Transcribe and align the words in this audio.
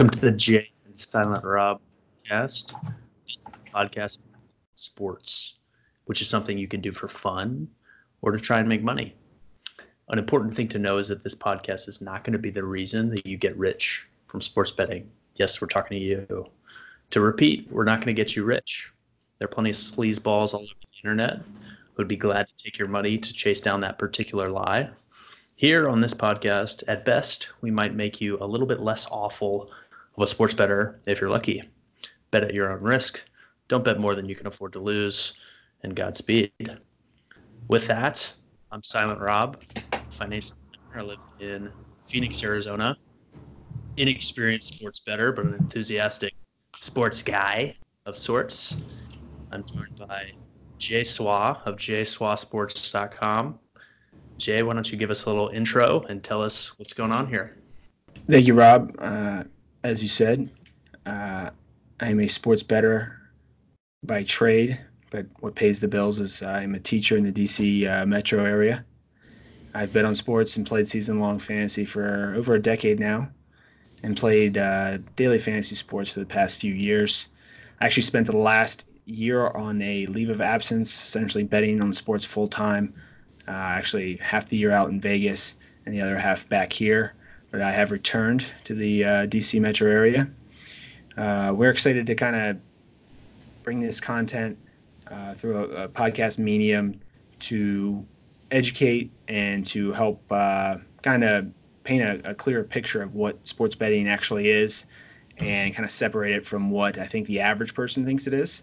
Welcome 0.00 0.20
to 0.20 0.26
the 0.26 0.36
Jay 0.36 0.70
and 0.86 0.96
Silent 0.96 1.44
Rob 1.44 1.80
cast. 2.24 2.72
This 3.26 3.48
is 3.48 3.60
a 3.66 3.76
podcast 3.76 4.18
sports, 4.76 5.54
which 6.04 6.22
is 6.22 6.28
something 6.28 6.56
you 6.56 6.68
can 6.68 6.80
do 6.80 6.92
for 6.92 7.08
fun 7.08 7.66
or 8.22 8.30
to 8.30 8.38
try 8.38 8.60
and 8.60 8.68
make 8.68 8.84
money. 8.84 9.16
An 10.10 10.20
important 10.20 10.54
thing 10.54 10.68
to 10.68 10.78
know 10.78 10.98
is 10.98 11.08
that 11.08 11.24
this 11.24 11.34
podcast 11.34 11.88
is 11.88 12.00
not 12.00 12.22
going 12.22 12.32
to 12.32 12.38
be 12.38 12.52
the 12.52 12.62
reason 12.62 13.10
that 13.10 13.26
you 13.26 13.36
get 13.36 13.58
rich 13.58 14.06
from 14.28 14.40
sports 14.40 14.70
betting. 14.70 15.10
Yes, 15.34 15.60
we're 15.60 15.66
talking 15.66 15.98
to 15.98 16.04
you. 16.04 16.46
To 17.10 17.20
repeat, 17.20 17.66
we're 17.68 17.82
not 17.82 17.96
going 17.96 18.06
to 18.06 18.12
get 18.12 18.36
you 18.36 18.44
rich. 18.44 18.92
There 19.40 19.46
are 19.46 19.48
plenty 19.48 19.70
of 19.70 19.76
sleazeballs 19.76 20.54
all 20.54 20.60
over 20.60 20.74
the 20.80 20.98
internet 21.02 21.38
who 21.38 21.94
would 21.96 22.06
be 22.06 22.16
glad 22.16 22.46
to 22.46 22.56
take 22.56 22.78
your 22.78 22.86
money 22.86 23.18
to 23.18 23.32
chase 23.32 23.60
down 23.60 23.80
that 23.80 23.98
particular 23.98 24.48
lie. 24.48 24.90
Here 25.56 25.88
on 25.88 26.00
this 26.00 26.14
podcast, 26.14 26.84
at 26.86 27.04
best, 27.04 27.48
we 27.62 27.72
might 27.72 27.96
make 27.96 28.20
you 28.20 28.38
a 28.40 28.46
little 28.46 28.64
bit 28.64 28.78
less 28.78 29.08
awful 29.10 29.72
of 30.18 30.22
a 30.22 30.26
sports 30.26 30.52
bettor 30.52 31.00
if 31.06 31.20
you're 31.20 31.30
lucky. 31.30 31.62
Bet 32.30 32.42
at 32.42 32.52
your 32.52 32.72
own 32.72 32.82
risk. 32.82 33.24
Don't 33.68 33.84
bet 33.84 34.00
more 34.00 34.14
than 34.14 34.28
you 34.28 34.34
can 34.34 34.46
afford 34.46 34.72
to 34.72 34.80
lose. 34.80 35.34
And 35.84 35.94
Godspeed. 35.94 36.52
With 37.68 37.86
that, 37.86 38.32
I'm 38.72 38.82
Silent 38.82 39.20
Rob, 39.20 39.62
financial 40.10 40.56
planner. 40.82 41.06
I 41.06 41.08
live 41.08 41.20
in 41.38 41.70
Phoenix, 42.06 42.42
Arizona. 42.42 42.96
Inexperienced 43.96 44.74
sports 44.74 45.00
bettor, 45.00 45.30
but 45.30 45.44
an 45.44 45.54
enthusiastic 45.54 46.34
sports 46.80 47.22
guy 47.22 47.76
of 48.04 48.18
sorts. 48.18 48.76
I'm 49.52 49.64
joined 49.64 49.96
by 49.96 50.32
Jay 50.78 51.02
Swa 51.02 51.64
of 51.64 51.76
jswasports.com 51.76 53.58
Jay, 54.38 54.62
why 54.62 54.72
don't 54.72 54.90
you 54.90 54.96
give 54.96 55.10
us 55.10 55.24
a 55.24 55.28
little 55.28 55.48
intro 55.48 56.02
and 56.08 56.22
tell 56.22 56.40
us 56.40 56.78
what's 56.78 56.92
going 56.92 57.10
on 57.10 57.26
here? 57.26 57.56
Thank 58.30 58.46
you, 58.46 58.54
Rob. 58.54 58.94
Uh, 58.98 59.42
as 59.84 60.02
you 60.02 60.08
said, 60.08 60.50
uh, 61.06 61.50
I 62.00 62.08
am 62.08 62.20
a 62.20 62.28
sports 62.28 62.62
bettor 62.62 63.18
by 64.02 64.24
trade, 64.24 64.80
but 65.10 65.26
what 65.40 65.54
pays 65.54 65.80
the 65.80 65.88
bills 65.88 66.20
is 66.20 66.42
I'm 66.42 66.74
a 66.74 66.80
teacher 66.80 67.16
in 67.16 67.24
the 67.24 67.32
DC 67.32 67.88
uh, 67.88 68.06
metro 68.06 68.44
area. 68.44 68.84
I've 69.74 69.92
bet 69.92 70.04
on 70.04 70.14
sports 70.14 70.56
and 70.56 70.66
played 70.66 70.88
season 70.88 71.20
long 71.20 71.38
fantasy 71.38 71.84
for 71.84 72.34
over 72.36 72.54
a 72.54 72.62
decade 72.62 72.98
now 72.98 73.30
and 74.02 74.16
played 74.16 74.56
uh, 74.56 74.98
daily 75.16 75.38
fantasy 75.38 75.74
sports 75.74 76.12
for 76.12 76.20
the 76.20 76.26
past 76.26 76.58
few 76.58 76.72
years. 76.72 77.28
I 77.80 77.86
actually 77.86 78.04
spent 78.04 78.26
the 78.26 78.36
last 78.36 78.84
year 79.04 79.48
on 79.48 79.80
a 79.82 80.06
leave 80.06 80.30
of 80.30 80.40
absence, 80.40 81.02
essentially 81.04 81.44
betting 81.44 81.82
on 81.82 81.92
sports 81.92 82.24
full 82.24 82.48
time 82.48 82.94
uh, 83.48 83.52
actually, 83.52 84.16
half 84.16 84.48
the 84.48 84.56
year 84.58 84.72
out 84.72 84.90
in 84.90 85.00
Vegas 85.00 85.56
and 85.86 85.94
the 85.94 86.02
other 86.02 86.18
half 86.18 86.48
back 86.48 86.72
here. 86.72 87.14
I 87.54 87.70
have 87.70 87.90
returned 87.90 88.44
to 88.64 88.74
the 88.74 89.04
uh, 89.04 89.08
DC 89.26 89.60
metro 89.60 89.90
area. 89.90 90.28
Uh, 91.16 91.52
we're 91.54 91.70
excited 91.70 92.06
to 92.06 92.14
kind 92.14 92.36
of 92.36 92.58
bring 93.62 93.80
this 93.80 94.00
content 94.00 94.58
uh, 95.10 95.34
through 95.34 95.56
a, 95.56 95.84
a, 95.84 95.88
podcast 95.88 96.38
medium 96.38 97.00
to 97.40 98.04
educate 98.50 99.10
and 99.28 99.66
to 99.66 99.92
help 99.92 100.22
uh, 100.30 100.76
kind 101.02 101.24
of 101.24 101.50
paint 101.84 102.02
a, 102.02 102.30
a 102.30 102.34
clearer 102.34 102.62
picture 102.62 103.02
of 103.02 103.14
what 103.14 103.46
sports 103.48 103.74
betting 103.74 104.08
actually 104.08 104.48
is 104.48 104.86
and 105.38 105.74
kind 105.74 105.84
of 105.84 105.90
separate 105.90 106.34
it 106.34 106.44
from 106.44 106.70
what 106.70 106.98
I 106.98 107.06
think 107.06 107.26
the 107.26 107.40
average 107.40 107.74
person 107.74 108.04
thinks 108.04 108.26
it 108.26 108.34
is. 108.34 108.62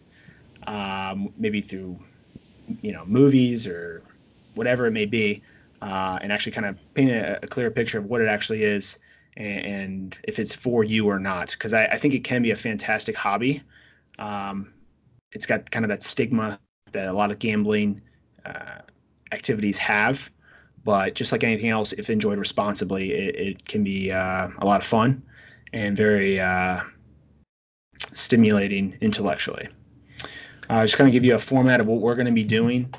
Um, 0.67 1.33
maybe 1.37 1.61
through 1.61 1.99
you 2.81 2.91
know 2.91 3.05
movies 3.05 3.67
or 3.67 4.03
whatever 4.55 4.85
it 4.85 4.91
may 4.91 5.05
be, 5.05 5.41
uh, 5.85 6.17
and 6.21 6.31
actually 6.31 6.51
kind 6.51 6.65
of 6.65 6.77
paint 6.95 7.11
a, 7.11 7.39
a, 7.43 7.47
clearer 7.47 7.69
picture 7.69 7.99
of 7.99 8.05
what 8.05 8.19
it 8.19 8.27
actually 8.27 8.63
is 8.63 8.97
and, 9.37 9.65
and 9.65 10.17
if 10.23 10.39
it's 10.39 10.55
for 10.55 10.83
you 10.83 11.07
or 11.07 11.19
not. 11.19 11.51
Because 11.51 11.73
I, 11.73 11.85
I, 11.85 11.97
think 11.97 12.15
it 12.15 12.23
can 12.23 12.41
be 12.41 12.49
a 12.49 12.55
fantastic 12.55 13.15
hobby. 13.15 13.61
Um, 14.17 14.73
it's 15.31 15.45
got 15.45 15.69
kind 15.69 15.85
of 15.85 15.89
that 15.89 16.01
stigma 16.01 16.59
that 16.91 17.07
a 17.07 17.13
lot 17.13 17.29
of 17.29 17.37
gambling 17.37 18.01
uh, 18.45 18.79
activities 19.31 19.77
have. 19.77 20.31
But 20.83 21.13
just 21.13 21.31
like 21.31 21.43
anything 21.43 21.69
else, 21.69 21.93
if 21.93 22.09
enjoyed 22.09 22.39
responsibly, 22.39 23.11
it, 23.11 23.35
it 23.35 23.67
can 23.67 23.83
be 23.83 24.11
uh, 24.11 24.49
a 24.57 24.65
lot 24.65 24.81
of 24.81 24.87
fun 24.87 25.21
and 25.71 25.95
very 25.95 26.39
uh, 26.39 26.81
stimulating 28.13 28.97
intellectually. 29.01 29.67
Uh, 30.67 30.83
just 30.83 30.97
kind 30.97 31.07
of 31.07 31.11
give 31.11 31.23
you 31.23 31.35
a 31.35 31.39
format 31.39 31.79
of 31.79 31.85
what 31.85 32.01
we're 32.01 32.15
going 32.15 32.25
to 32.25 32.31
be 32.31 32.43
doing. 32.43 32.91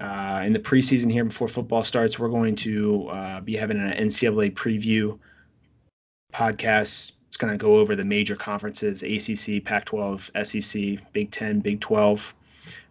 Uh, 0.00 0.42
in 0.44 0.52
the 0.52 0.60
preseason 0.60 1.10
here 1.10 1.24
before 1.24 1.48
football 1.48 1.82
starts, 1.82 2.18
we're 2.18 2.28
going 2.28 2.54
to 2.54 3.08
uh, 3.08 3.40
be 3.40 3.56
having 3.56 3.78
an 3.78 3.90
NCAA 3.90 4.54
preview 4.54 5.18
podcast. 6.32 7.12
It's 7.26 7.36
going 7.36 7.52
to 7.52 7.58
go 7.58 7.76
over 7.76 7.96
the 7.96 8.04
major 8.04 8.36
conferences 8.36 9.02
ACC, 9.02 9.64
Pac 9.64 9.84
12, 9.86 10.30
SEC, 10.44 10.82
Big 11.12 11.30
10, 11.32 11.60
Big 11.60 11.80
12. 11.80 12.34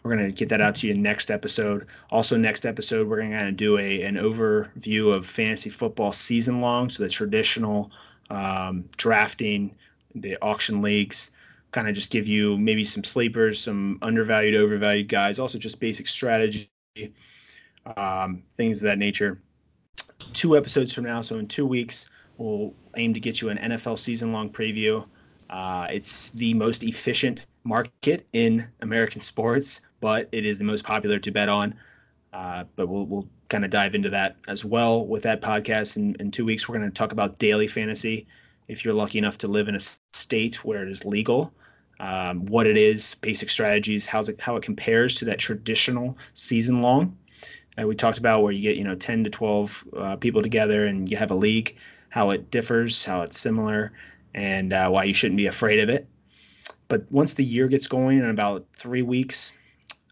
We're 0.04 0.16
going 0.16 0.28
to 0.28 0.34
get 0.34 0.50
that 0.50 0.60
out 0.60 0.76
to 0.76 0.88
you 0.88 0.96
next 0.96 1.32
episode. 1.32 1.88
Also, 2.12 2.36
next 2.36 2.66
episode, 2.66 3.08
we're 3.08 3.18
going 3.18 3.32
to 3.32 3.52
do 3.52 3.78
a, 3.78 4.02
an 4.04 4.16
overview 4.16 5.14
of 5.14 5.26
fantasy 5.26 5.70
football 5.70 6.12
season 6.12 6.62
long. 6.62 6.90
So, 6.90 7.04
the 7.04 7.10
traditional 7.10 7.92
um, 8.30 8.84
drafting, 8.98 9.74
the 10.14 10.38
auction 10.42 10.82
leagues, 10.82 11.32
kind 11.72 11.88
of 11.88 11.96
just 11.96 12.10
give 12.10 12.28
you 12.28 12.58
maybe 12.58 12.84
some 12.84 13.04
sleepers, 13.04 13.60
some 13.60 13.98
undervalued, 14.02 14.56
overvalued 14.56 15.08
guys, 15.08 15.40
also 15.40 15.58
just 15.58 15.80
basic 15.80 16.08
strategy 16.08 16.70
um, 17.96 18.44
things 18.58 18.78
of 18.78 18.84
that 18.84 18.98
nature. 18.98 19.42
Two 20.34 20.58
episodes 20.58 20.94
from 20.94 21.06
now, 21.06 21.22
so 21.22 21.38
in 21.38 21.48
two 21.48 21.66
weeks, 21.66 22.08
we'll 22.38 22.74
aim 22.96 23.14
to 23.14 23.20
get 23.20 23.42
you 23.42 23.50
an 23.50 23.58
NFL 23.58 23.98
season 24.00 24.32
long 24.32 24.50
preview. 24.50 25.06
Uh, 25.50 25.88
it's 25.90 26.32
the 26.32 26.54
most 26.54 26.84
efficient 26.84 27.42
market 27.64 28.28
in 28.34 28.68
American 28.82 29.22
sports, 29.22 29.82
but 30.00 30.28
it 30.32 30.46
is 30.46 30.58
the 30.58 30.64
most 30.64 30.84
popular 30.84 31.20
to 31.20 31.32
bet 31.32 31.50
on. 31.50 31.76
Uh, 32.34 32.66
but 32.76 32.88
we'll, 32.88 33.06
we'll 33.06 33.28
kind 33.50 33.64
of 33.64 33.72
dive 33.72 33.96
into 33.96 34.10
that 34.10 34.36
as 34.48 34.66
well 34.66 35.06
with 35.06 35.24
that 35.24 35.42
podcast. 35.42 35.98
In, 35.98 36.16
in 36.20 36.32
two 36.32 36.46
weeks, 36.46 36.68
we're 36.68 36.78
going 36.78 36.90
to 36.90 36.94
talk 36.94 37.12
about 37.12 37.40
daily 37.40 37.68
fantasy. 37.68 38.28
If 38.68 38.84
you're 38.84 38.94
lucky 38.94 39.18
enough 39.18 39.38
to 39.40 39.48
live 39.48 39.70
in 39.70 39.76
a 39.76 39.80
state 40.14 40.64
where 40.66 40.84
it 40.84 40.90
is 40.90 41.06
legal, 41.06 41.54
um, 42.00 42.46
what 42.46 42.68
it 42.68 42.78
is, 42.78 43.16
basic 43.16 43.50
strategies, 43.50 44.06
how's 44.06 44.30
it, 44.30 44.40
how 44.40 44.56
it 44.56 44.64
compares 44.64 45.16
to 45.16 45.26
that 45.26 45.40
traditional 45.40 46.18
season 46.34 46.82
long. 46.82 47.18
Uh, 47.80 47.88
we 47.88 47.96
talked 47.96 48.18
about 48.18 48.42
where 48.42 48.52
you 48.52 48.62
get 48.62 48.78
you 48.78 48.84
know 48.84 48.96
10 48.96 49.24
to 49.24 49.30
12 49.30 49.84
uh, 49.96 50.16
people 50.18 50.42
together 50.42 50.86
and 50.86 51.10
you 51.10 51.18
have 51.18 51.32
a 51.32 51.36
league, 51.36 51.76
how 52.10 52.30
it 52.32 52.50
differs, 52.52 53.04
how 53.04 53.22
it's 53.22 53.40
similar, 53.40 53.92
and 54.34 54.74
uh, 54.74 54.90
why 54.90 55.04
you 55.04 55.14
shouldn't 55.14 55.38
be 55.38 55.48
afraid 55.48 55.80
of 55.80 55.90
it. 55.90 56.08
But 56.88 57.12
once 57.12 57.34
the 57.34 57.44
year 57.44 57.68
gets 57.68 57.88
going 57.88 58.20
in 58.20 58.30
about 58.30 58.66
three 58.74 59.02
weeks, 59.02 59.52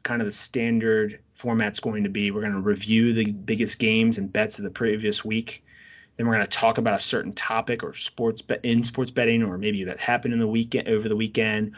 kind 0.03 0.21
of 0.21 0.27
the 0.27 0.31
standard 0.31 1.19
format's 1.33 1.79
going 1.79 2.03
to 2.03 2.09
be 2.09 2.31
we're 2.31 2.41
going 2.41 2.53
to 2.53 2.59
review 2.59 3.11
the 3.11 3.31
biggest 3.31 3.79
games 3.79 4.17
and 4.17 4.31
bets 4.31 4.57
of 4.57 4.63
the 4.63 4.69
previous 4.69 5.25
week 5.25 5.64
then 6.17 6.27
we're 6.27 6.33
going 6.33 6.45
to 6.45 6.51
talk 6.51 6.77
about 6.77 6.97
a 6.97 7.01
certain 7.01 7.33
topic 7.33 7.83
or 7.83 7.93
sports 7.93 8.41
in 8.63 8.83
sports 8.83 9.11
betting, 9.11 9.43
or 9.43 9.57
maybe 9.57 9.83
that 9.83 9.99
happened 9.99 10.33
in 10.33 10.39
the 10.39 10.47
weekend 10.47 10.87
over 10.87 11.09
the 11.09 11.15
weekend. 11.15 11.73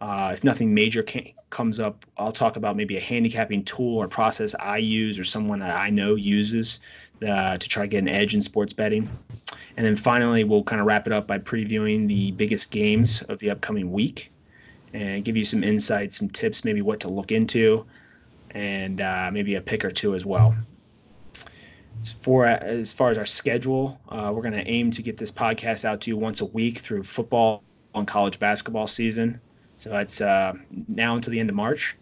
Uh, 0.00 0.30
if 0.32 0.44
nothing 0.44 0.72
major 0.72 1.04
comes 1.50 1.80
up, 1.80 2.04
I'll 2.16 2.32
talk 2.32 2.56
about 2.56 2.76
maybe 2.76 2.96
a 2.96 3.00
handicapping 3.00 3.64
tool 3.64 3.98
or 3.98 4.08
process 4.08 4.54
I 4.58 4.78
use 4.78 5.18
or 5.18 5.24
someone 5.24 5.60
that 5.60 5.76
I 5.76 5.90
know 5.90 6.14
uses 6.14 6.80
uh, 7.26 7.58
to 7.58 7.68
try 7.68 7.84
to 7.84 7.88
get 7.88 7.98
an 7.98 8.08
edge 8.08 8.34
in 8.34 8.42
sports 8.42 8.72
betting. 8.72 9.08
And 9.76 9.86
then 9.86 9.96
finally, 9.96 10.44
we'll 10.44 10.62
kind 10.62 10.80
of 10.80 10.86
wrap 10.86 11.06
it 11.06 11.12
up 11.12 11.26
by 11.26 11.38
previewing 11.38 12.08
the 12.08 12.32
biggest 12.32 12.70
games 12.70 13.22
of 13.22 13.38
the 13.38 13.50
upcoming 13.50 13.92
week 13.92 14.30
and 14.92 15.24
give 15.24 15.36
you 15.36 15.44
some 15.44 15.62
insights, 15.62 16.18
some 16.18 16.28
tips, 16.30 16.64
maybe 16.64 16.82
what 16.82 17.00
to 17.00 17.08
look 17.08 17.30
into, 17.30 17.86
and 18.50 19.00
uh, 19.00 19.30
maybe 19.32 19.54
a 19.54 19.60
pick 19.60 19.84
or 19.84 19.90
two 19.90 20.14
as 20.14 20.24
well 20.24 20.54
for 22.20 22.46
as 22.46 22.92
far 22.92 23.10
as 23.10 23.18
our 23.18 23.26
schedule, 23.26 24.00
uh, 24.08 24.32
we're 24.34 24.42
going 24.42 24.54
to 24.54 24.66
aim 24.66 24.90
to 24.90 25.02
get 25.02 25.16
this 25.16 25.30
podcast 25.30 25.84
out 25.84 26.00
to 26.02 26.10
you 26.10 26.16
once 26.16 26.40
a 26.40 26.46
week 26.46 26.78
through 26.78 27.02
football 27.02 27.62
and 27.94 28.06
college 28.06 28.38
basketball 28.38 28.86
season. 28.86 29.40
So 29.78 29.90
that's 29.90 30.20
uh, 30.20 30.54
now 30.88 31.16
until 31.16 31.30
the 31.30 31.40
end 31.40 31.48
of 31.48 31.56
March. 31.56 31.96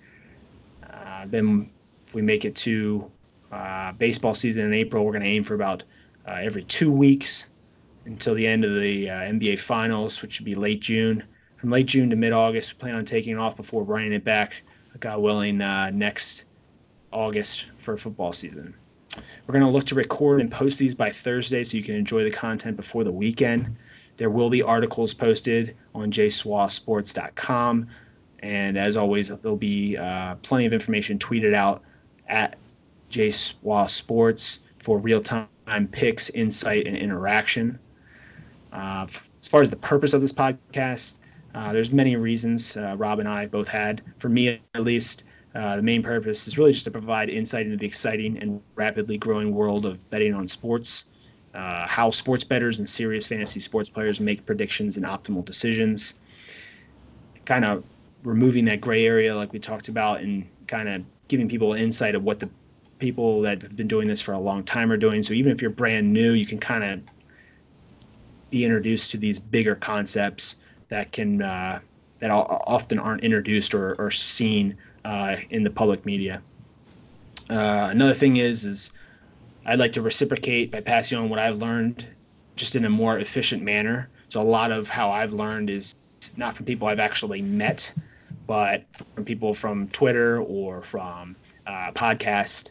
Uh, 0.89 1.27
then, 1.27 1.71
if 2.07 2.15
we 2.15 2.23
make 2.23 2.45
it 2.45 2.57
to 2.57 3.11
uh, 3.53 3.93
baseball 3.93 4.35
season 4.35 4.65
in 4.65 4.73
April, 4.73 5.05
we're 5.05 5.13
going 5.13 5.23
to 5.23 5.29
aim 5.29 5.45
for 5.45 5.55
about 5.55 5.85
uh, 6.27 6.39
every 6.41 6.65
two 6.65 6.93
weeks 6.93 7.47
until 8.05 8.35
the 8.35 8.47
end 8.47 8.65
of 8.65 8.75
the 8.75 9.11
uh, 9.11 9.21
NBA 9.21 9.59
Finals, 9.59 10.23
which 10.23 10.35
should 10.35 10.45
be 10.45 10.55
late 10.55 10.81
June. 10.81 11.23
From 11.57 11.71
late 11.71 11.87
June 11.87 12.09
to 12.11 12.17
mid 12.17 12.33
August, 12.33 12.75
we 12.75 12.79
plan 12.79 12.95
on 12.95 13.05
taking 13.05 13.37
off 13.37 13.57
before 13.57 13.85
bringing 13.85 14.13
it 14.13 14.25
back, 14.25 14.63
God 15.01 15.21
willing, 15.21 15.59
next 15.59 16.45
August 17.13 17.67
for 17.77 17.97
football 17.97 18.33
season. 18.33 18.75
We're 19.47 19.53
going 19.53 19.65
to 19.65 19.71
look 19.71 19.87
to 19.87 19.95
record 19.95 20.41
and 20.41 20.51
post 20.51 20.79
these 20.79 20.95
by 20.95 21.11
Thursday 21.11 21.65
so 21.65 21.77
you 21.77 21.83
can 21.83 21.95
enjoy 21.95 22.25
the 22.25 22.31
content 22.31 22.77
before 22.77 23.05
the 23.05 23.13
weekend. 23.13 23.77
There 24.17 24.31
will 24.31 24.51
be 24.51 24.63
articles 24.63 25.15
posted 25.15 25.77
on 25.95 26.11
jswasports.com. 26.11 27.89
And 28.41 28.79
as 28.79 28.97
always, 28.97 29.29
there'll 29.29 29.57
be 29.57 29.97
uh, 29.97 30.37
plenty 30.37 30.67
of 30.67 30.73
information 30.73 31.19
tweeted 31.19 31.55
out 31.55 31.83
at 32.29 32.57
jswasports 33.11 34.59
for 34.79 34.99
real 34.99 35.23
time 35.23 35.49
picks, 35.91 36.31
insight, 36.31 36.87
and 36.87 36.97
interaction. 36.97 37.79
Uh, 38.73 39.07
as 39.43 39.49
far 39.49 39.63
as 39.63 39.71
the 39.71 39.77
purpose 39.77 40.13
of 40.13 40.21
this 40.21 40.33
podcast, 40.33 41.15
uh, 41.55 41.73
there's 41.73 41.91
many 41.91 42.17
reasons 42.17 42.77
uh, 42.77 42.95
Rob 42.99 43.19
and 43.19 43.29
I 43.29 43.47
both 43.47 43.69
had. 43.69 44.03
For 44.19 44.29
me, 44.29 44.61
at 44.75 44.83
least, 44.83 45.25
uh, 45.55 45.77
the 45.77 45.83
main 45.83 46.03
purpose 46.03 46.47
is 46.47 46.59
really 46.59 46.73
just 46.73 46.85
to 46.85 46.91
provide 46.91 47.31
insight 47.31 47.67
into 47.67 47.77
the 47.77 47.87
exciting 47.87 48.39
and 48.39 48.61
rapidly 48.75 49.17
growing 49.17 49.55
world 49.55 49.87
of 49.87 50.09
betting 50.11 50.35
on 50.35 50.47
sports, 50.47 51.05
uh, 51.55 51.87
how 51.87 52.11
sports 52.11 52.45
bettors 52.45 52.79
and 52.79 52.89
serious 52.89 53.27
fantasy 53.27 53.61
sports 53.61 53.89
players 53.89 54.21
make 54.21 54.45
predictions 54.45 54.97
and 54.97 55.07
optimal 55.07 55.45
decisions, 55.45 56.15
kind 57.47 57.65
of 57.65 57.83
removing 58.25 58.65
that 58.67 58.81
gray 58.81 59.07
area 59.07 59.35
like 59.35 59.53
we 59.53 59.59
talked 59.59 59.89
about, 59.89 60.21
and 60.21 60.47
kind 60.67 60.89
of 60.89 61.03
giving 61.29 61.49
people 61.49 61.73
insight 61.73 62.15
of 62.15 62.23
what 62.23 62.41
the 62.41 62.49
people 62.99 63.41
that 63.41 63.63
have 63.63 63.77
been 63.77 63.89
doing 63.89 64.09
this 64.09 64.21
for 64.21 64.33
a 64.33 64.39
long 64.39 64.63
time 64.63 64.93
are 64.93 64.97
doing. 64.97 65.23
So 65.23 65.33
even 65.33 65.51
if 65.51 65.63
you're 65.63 65.71
brand 65.71 66.13
new, 66.13 66.33
you 66.33 66.45
can 66.45 66.59
kind 66.59 66.85
of 66.85 67.01
be 68.51 68.65
introduced 68.65 69.11
to 69.13 69.17
these 69.17 69.39
bigger 69.39 69.75
concepts 69.75 70.57
that 70.89 71.13
can 71.13 71.43
uh, 71.43 71.81
that 72.21 72.31
often 72.31 72.99
aren't 72.99 73.23
introduced 73.23 73.75
or, 73.75 73.95
or 73.95 74.11
seen 74.11 74.77
uh, 75.09 75.37
in 75.49 75.65
the 75.65 75.71
public 75.71 76.05
media. 76.05 76.43
Uh, 77.49 77.89
another 77.91 78.13
thing 78.13 78.37
is 78.37 78.67
is 78.67 78.93
I'd 79.65 79.79
like 79.79 79.93
to 79.95 80.03
reciprocate 80.03 80.71
by 80.71 80.83
passing 80.83 81.17
on 81.17 81.31
what 81.31 81.39
I've 81.39 81.57
learned 81.57 82.07
just 82.57 82.77
in 82.77 82.85
a 82.85 82.91
more 82.91 83.19
efficient 83.19 83.63
manner. 83.63 84.11
So 84.29 84.41
a 84.41 84.43
lot 84.43 84.71
of 84.71 84.87
how 84.89 85.11
I've 85.11 85.33
learned 85.33 85.71
is 85.71 85.95
not 86.37 86.55
from 86.55 86.67
people 86.67 86.89
I've 86.89 86.99
actually 86.99 87.41
met, 87.41 87.91
but 88.47 88.85
from 89.15 89.25
people 89.25 89.55
from 89.55 89.89
Twitter 89.89 90.43
or 90.43 90.83
from 90.83 91.37
uh, 91.67 91.91
podcast. 91.93 92.71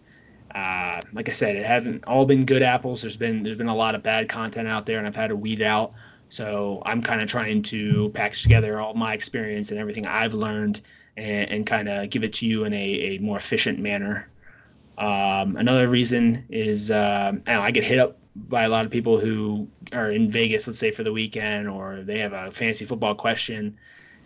Uh, 0.54 1.02
like 1.14 1.30
I 1.30 1.32
said, 1.32 1.56
it 1.56 1.66
hasn't 1.66 2.04
all 2.06 2.26
been 2.26 2.46
good 2.46 2.62
apples. 2.62 3.02
There's 3.02 3.18
been 3.18 3.42
there's 3.42 3.58
been 3.58 3.68
a 3.68 3.76
lot 3.76 3.96
of 3.96 4.04
bad 4.04 4.30
content 4.30 4.68
out 4.68 4.86
there, 4.86 5.00
and 5.00 5.08
I've 5.08 5.16
had 5.16 5.28
to 5.28 5.36
weed 5.36 5.64
out. 5.64 5.94
So 6.30 6.84
I'm 6.86 7.02
kind 7.02 7.22
of 7.22 7.30
trying 7.30 7.64
to 7.64 8.12
package 8.14 8.44
together 8.44 8.80
all 8.80 8.94
my 8.94 9.14
experience 9.14 9.72
and 9.72 9.80
everything 9.80 10.06
I've 10.06 10.36
learned 10.36 10.82
and, 11.18 11.52
and 11.52 11.66
kind 11.66 11.90
of 11.90 12.10
give 12.10 12.24
it 12.24 12.32
to 12.34 12.46
you 12.46 12.64
in 12.64 12.74
a, 12.74 12.78
a 12.78 13.18
more 13.18 13.38
efficient 13.38 13.80
manner. 13.80 14.30
Um, 14.98 15.58
another 15.58 15.90
reason 15.90 16.46
is 16.50 16.90
uh, 16.90 17.34
I, 17.46 17.54
know, 17.54 17.62
I 17.62 17.72
get 17.72 17.84
hit 17.84 18.00
up 18.00 18.18
by 18.36 18.64
a 18.64 18.70
lot 18.70 18.86
of 18.86 18.92
people 18.92 19.20
who 19.20 19.68
are 19.94 20.12
in 20.12 20.30
Vegas, 20.30 20.68
let's 20.68 20.80
say 20.80 20.92
for 20.92 21.04
the 21.04 21.12
weekend, 21.12 21.68
or 21.68 22.04
they 22.04 22.20
have 22.20 22.34
a 22.34 22.52
fantasy 22.52 22.86
football 22.86 23.16
question, 23.16 23.78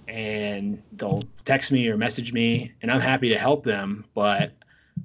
and 0.07 0.81
they'll 0.93 1.23
text 1.45 1.71
me 1.71 1.87
or 1.87 1.97
message 1.97 2.33
me, 2.33 2.73
and 2.81 2.91
I'm 2.91 2.99
happy 2.99 3.29
to 3.29 3.37
help 3.37 3.63
them. 3.63 4.05
But 4.13 4.51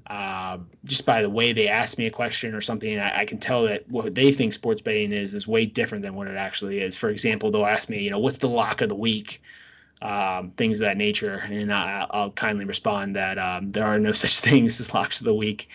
uh, 0.08 0.58
just 0.84 1.06
by 1.06 1.22
the 1.22 1.30
way 1.30 1.52
they 1.52 1.68
ask 1.68 1.98
me 1.98 2.06
a 2.06 2.10
question 2.10 2.54
or 2.54 2.60
something, 2.60 2.98
I, 2.98 3.20
I, 3.20 3.24
can 3.24 3.38
tell 3.38 3.64
that 3.64 3.88
what 3.88 4.14
they 4.14 4.32
think 4.32 4.52
sports 4.52 4.82
betting 4.82 5.12
is 5.12 5.34
is 5.34 5.46
way 5.46 5.66
different 5.66 6.02
than 6.02 6.14
what 6.14 6.26
it 6.26 6.36
actually 6.36 6.80
is. 6.80 6.96
For 6.96 7.08
example, 7.10 7.50
they'll 7.50 7.66
ask 7.66 7.88
me, 7.88 8.02
you 8.02 8.10
know, 8.10 8.18
what's 8.18 8.38
the 8.38 8.48
lock 8.48 8.80
of 8.80 8.88
the 8.88 8.94
week? 8.94 9.40
Um, 10.02 10.50
things 10.52 10.80
of 10.80 10.86
that 10.86 10.96
nature. 10.96 11.44
And 11.48 11.72
I, 11.72 12.06
will 12.12 12.30
kindly 12.32 12.64
respond 12.64 13.16
that 13.16 13.38
um, 13.38 13.70
there 13.70 13.84
are 13.84 13.98
no 13.98 14.12
such 14.24 14.40
things 14.40 14.80
as 14.80 14.92
locks 14.92 15.20
of 15.20 15.26
the 15.26 15.34
week. 15.34 15.68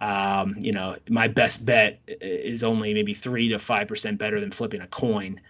Um, 0.00 0.56
you 0.58 0.72
know, 0.72 0.96
my 1.08 1.28
best 1.28 1.66
bet 1.66 2.00
is 2.06 2.62
only 2.62 2.94
maybe 2.94 3.12
three 3.12 3.48
to 3.50 3.58
five 3.58 3.86
percent 3.86 4.18
better 4.18 4.40
than 4.40 4.50
flipping 4.50 4.80
a 4.80 4.86
coin. 4.86 5.40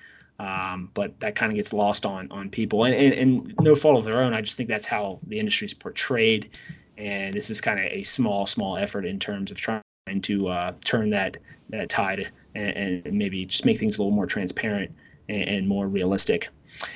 Um, 0.40 0.90
but 0.94 1.20
that 1.20 1.34
kind 1.36 1.52
of 1.52 1.56
gets 1.56 1.72
lost 1.72 2.06
on 2.06 2.30
on 2.32 2.48
people, 2.48 2.84
and, 2.84 2.94
and, 2.94 3.12
and 3.12 3.54
no 3.60 3.74
fault 3.74 3.98
of 3.98 4.04
their 4.04 4.20
own. 4.22 4.32
I 4.32 4.40
just 4.40 4.56
think 4.56 4.70
that's 4.70 4.86
how 4.86 5.20
the 5.26 5.38
industry 5.38 5.66
is 5.66 5.74
portrayed, 5.74 6.50
and 6.96 7.34
this 7.34 7.50
is 7.50 7.60
kind 7.60 7.78
of 7.78 7.84
a 7.84 8.02
small 8.02 8.46
small 8.46 8.78
effort 8.78 9.04
in 9.04 9.20
terms 9.20 9.50
of 9.50 9.58
trying 9.58 9.82
to 10.22 10.48
uh, 10.48 10.72
turn 10.82 11.10
that 11.10 11.36
that 11.68 11.90
tide 11.90 12.32
and, 12.54 13.04
and, 13.06 13.12
maybe 13.12 13.44
just 13.44 13.64
make 13.64 13.78
things 13.78 13.98
a 13.98 14.02
little 14.02 14.14
more 14.14 14.26
transparent 14.26 14.90
and, 15.28 15.42
and 15.42 15.68
more 15.68 15.86
realistic. 15.86 16.48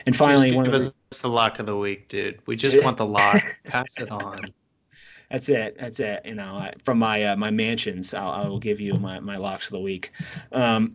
And 0.07 0.17
finally, 0.17 0.51
just 0.51 0.65
give 0.65 0.75
us 0.75 0.93
the 1.19 1.29
lock 1.29 1.59
of 1.59 1.67
the 1.67 1.77
week, 1.77 2.09
dude. 2.09 2.41
We 2.47 2.57
just 2.57 2.83
want 2.83 2.97
the 2.97 3.07
lock. 3.07 3.43
Pass 3.65 3.99
it 3.99 4.11
on. 4.11 4.41
That's 5.31 5.49
it. 5.49 5.77
That's 5.81 6.01
it. 6.01 6.23
You 6.25 6.35
know, 6.35 6.71
from 6.83 6.99
my 6.99 7.25
uh, 7.25 7.37
my 7.37 7.51
mansions, 7.51 8.15
I'll, 8.15 8.31
I 8.31 8.47
will 8.47 8.59
give 8.59 8.81
you 8.81 8.95
my, 8.95 9.19
my 9.21 9.37
locks 9.37 9.67
of 9.67 9.73
the 9.73 9.81
week. 9.81 10.13
Um, 10.53 10.93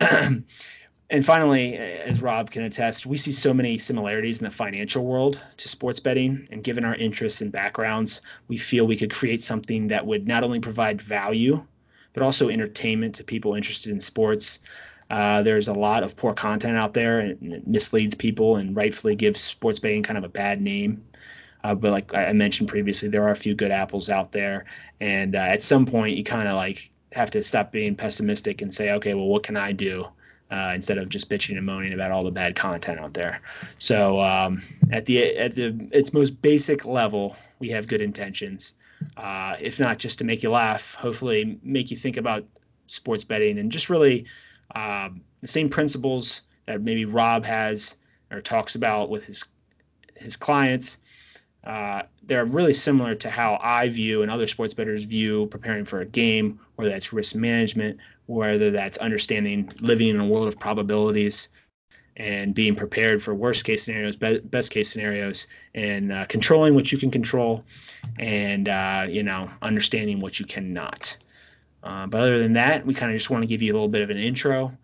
and 1.10 1.26
finally, 1.26 1.76
as 1.76 2.22
Rob 2.22 2.50
can 2.50 2.62
attest, 2.62 3.04
we 3.04 3.18
see 3.18 3.32
so 3.32 3.52
many 3.52 3.76
similarities 3.76 4.38
in 4.38 4.44
the 4.44 4.50
financial 4.50 5.04
world 5.04 5.40
to 5.58 5.68
sports 5.68 6.00
betting. 6.00 6.46
And 6.50 6.62
given 6.64 6.84
our 6.84 6.94
interests 6.94 7.40
and 7.40 7.50
backgrounds, 7.50 8.22
we 8.48 8.56
feel 8.56 8.86
we 8.86 8.96
could 8.96 9.12
create 9.12 9.42
something 9.42 9.88
that 9.88 10.06
would 10.06 10.26
not 10.26 10.44
only 10.44 10.60
provide 10.60 11.02
value, 11.02 11.62
but 12.12 12.22
also 12.22 12.48
entertainment 12.48 13.14
to 13.16 13.24
people 13.24 13.54
interested 13.54 13.92
in 13.92 14.00
sports. 14.00 14.60
Uh, 15.10 15.42
there's 15.42 15.68
a 15.68 15.72
lot 15.72 16.02
of 16.04 16.16
poor 16.16 16.32
content 16.32 16.76
out 16.76 16.94
there 16.94 17.18
and 17.18 17.52
it 17.52 17.66
misleads 17.66 18.14
people 18.14 18.56
and 18.56 18.76
rightfully 18.76 19.16
gives 19.16 19.40
sports 19.40 19.80
betting 19.80 20.02
kind 20.02 20.16
of 20.16 20.24
a 20.24 20.28
bad 20.28 20.60
name. 20.60 21.04
Uh, 21.64 21.74
but 21.74 21.90
like 21.90 22.14
I 22.14 22.32
mentioned 22.32 22.68
previously, 22.68 23.08
there 23.08 23.22
are 23.24 23.32
a 23.32 23.36
few 23.36 23.54
good 23.54 23.70
apples 23.70 24.08
out 24.08 24.32
there, 24.32 24.64
and 25.00 25.36
uh, 25.36 25.40
at 25.40 25.62
some 25.62 25.84
point 25.84 26.16
you 26.16 26.24
kind 26.24 26.48
of 26.48 26.54
like 26.54 26.90
have 27.12 27.30
to 27.32 27.42
stop 27.42 27.70
being 27.70 27.94
pessimistic 27.94 28.62
and 28.62 28.74
say, 28.74 28.92
okay, 28.92 29.14
well, 29.14 29.26
what 29.26 29.42
can 29.42 29.56
I 29.56 29.72
do 29.72 30.06
uh, 30.50 30.72
instead 30.74 30.96
of 30.96 31.08
just 31.08 31.28
bitching 31.28 31.56
and 31.56 31.66
moaning 31.66 31.92
about 31.92 32.12
all 32.12 32.24
the 32.24 32.30
bad 32.30 32.56
content 32.56 32.98
out 32.98 33.12
there? 33.12 33.42
So 33.78 34.20
um, 34.20 34.62
at 34.90 35.04
the 35.04 35.36
at 35.36 35.54
the 35.54 35.88
its 35.92 36.14
most 36.14 36.40
basic 36.40 36.86
level, 36.86 37.36
we 37.58 37.68
have 37.70 37.86
good 37.86 38.00
intentions. 38.00 38.72
Uh, 39.16 39.56
if 39.60 39.78
not 39.78 39.98
just 39.98 40.18
to 40.18 40.24
make 40.24 40.42
you 40.42 40.50
laugh, 40.50 40.94
hopefully 40.94 41.58
make 41.62 41.90
you 41.90 41.96
think 41.96 42.16
about 42.16 42.44
sports 42.86 43.24
betting 43.24 43.58
and 43.58 43.70
just 43.70 43.90
really 43.90 44.24
um, 44.74 45.20
the 45.40 45.48
same 45.48 45.68
principles 45.68 46.42
that 46.66 46.82
maybe 46.82 47.04
Rob 47.04 47.44
has 47.44 47.96
or 48.30 48.40
talks 48.40 48.74
about 48.74 49.10
with 49.10 49.24
his 49.24 49.44
his 50.16 50.36
clients. 50.36 50.98
Uh, 51.64 52.02
they're 52.22 52.46
really 52.46 52.72
similar 52.72 53.14
to 53.14 53.28
how 53.28 53.58
I 53.62 53.88
view 53.88 54.22
and 54.22 54.30
other 54.30 54.46
sports 54.46 54.72
bettors 54.72 55.04
view 55.04 55.46
preparing 55.46 55.84
for 55.84 56.00
a 56.00 56.06
game, 56.06 56.58
whether 56.76 56.90
that's 56.90 57.12
risk 57.12 57.34
management, 57.34 57.98
whether 58.26 58.70
that's 58.70 58.96
understanding 58.98 59.70
living 59.80 60.08
in 60.08 60.20
a 60.20 60.26
world 60.26 60.48
of 60.48 60.58
probabilities 60.58 61.48
and 62.16 62.54
being 62.54 62.74
prepared 62.74 63.22
for 63.22 63.34
worst 63.34 63.64
case 63.64 63.84
scenarios, 63.84 64.16
be- 64.16 64.40
best 64.40 64.70
case 64.70 64.90
scenarios, 64.90 65.46
and 65.74 66.12
uh, 66.12 66.26
controlling 66.26 66.74
what 66.74 66.92
you 66.92 66.98
can 66.98 67.10
control, 67.10 67.64
and 68.18 68.68
uh, 68.68 69.06
you 69.08 69.22
know 69.22 69.50
understanding 69.62 70.20
what 70.20 70.38
you 70.38 70.46
cannot. 70.46 71.16
Uh, 71.82 72.06
but 72.06 72.20
other 72.20 72.38
than 72.38 72.52
that, 72.52 72.84
we 72.84 72.94
kind 72.94 73.10
of 73.10 73.16
just 73.18 73.30
want 73.30 73.42
to 73.42 73.46
give 73.46 73.62
you 73.62 73.72
a 73.72 73.74
little 73.74 73.88
bit 73.88 74.02
of 74.02 74.10
an 74.10 74.18
intro, 74.18 74.76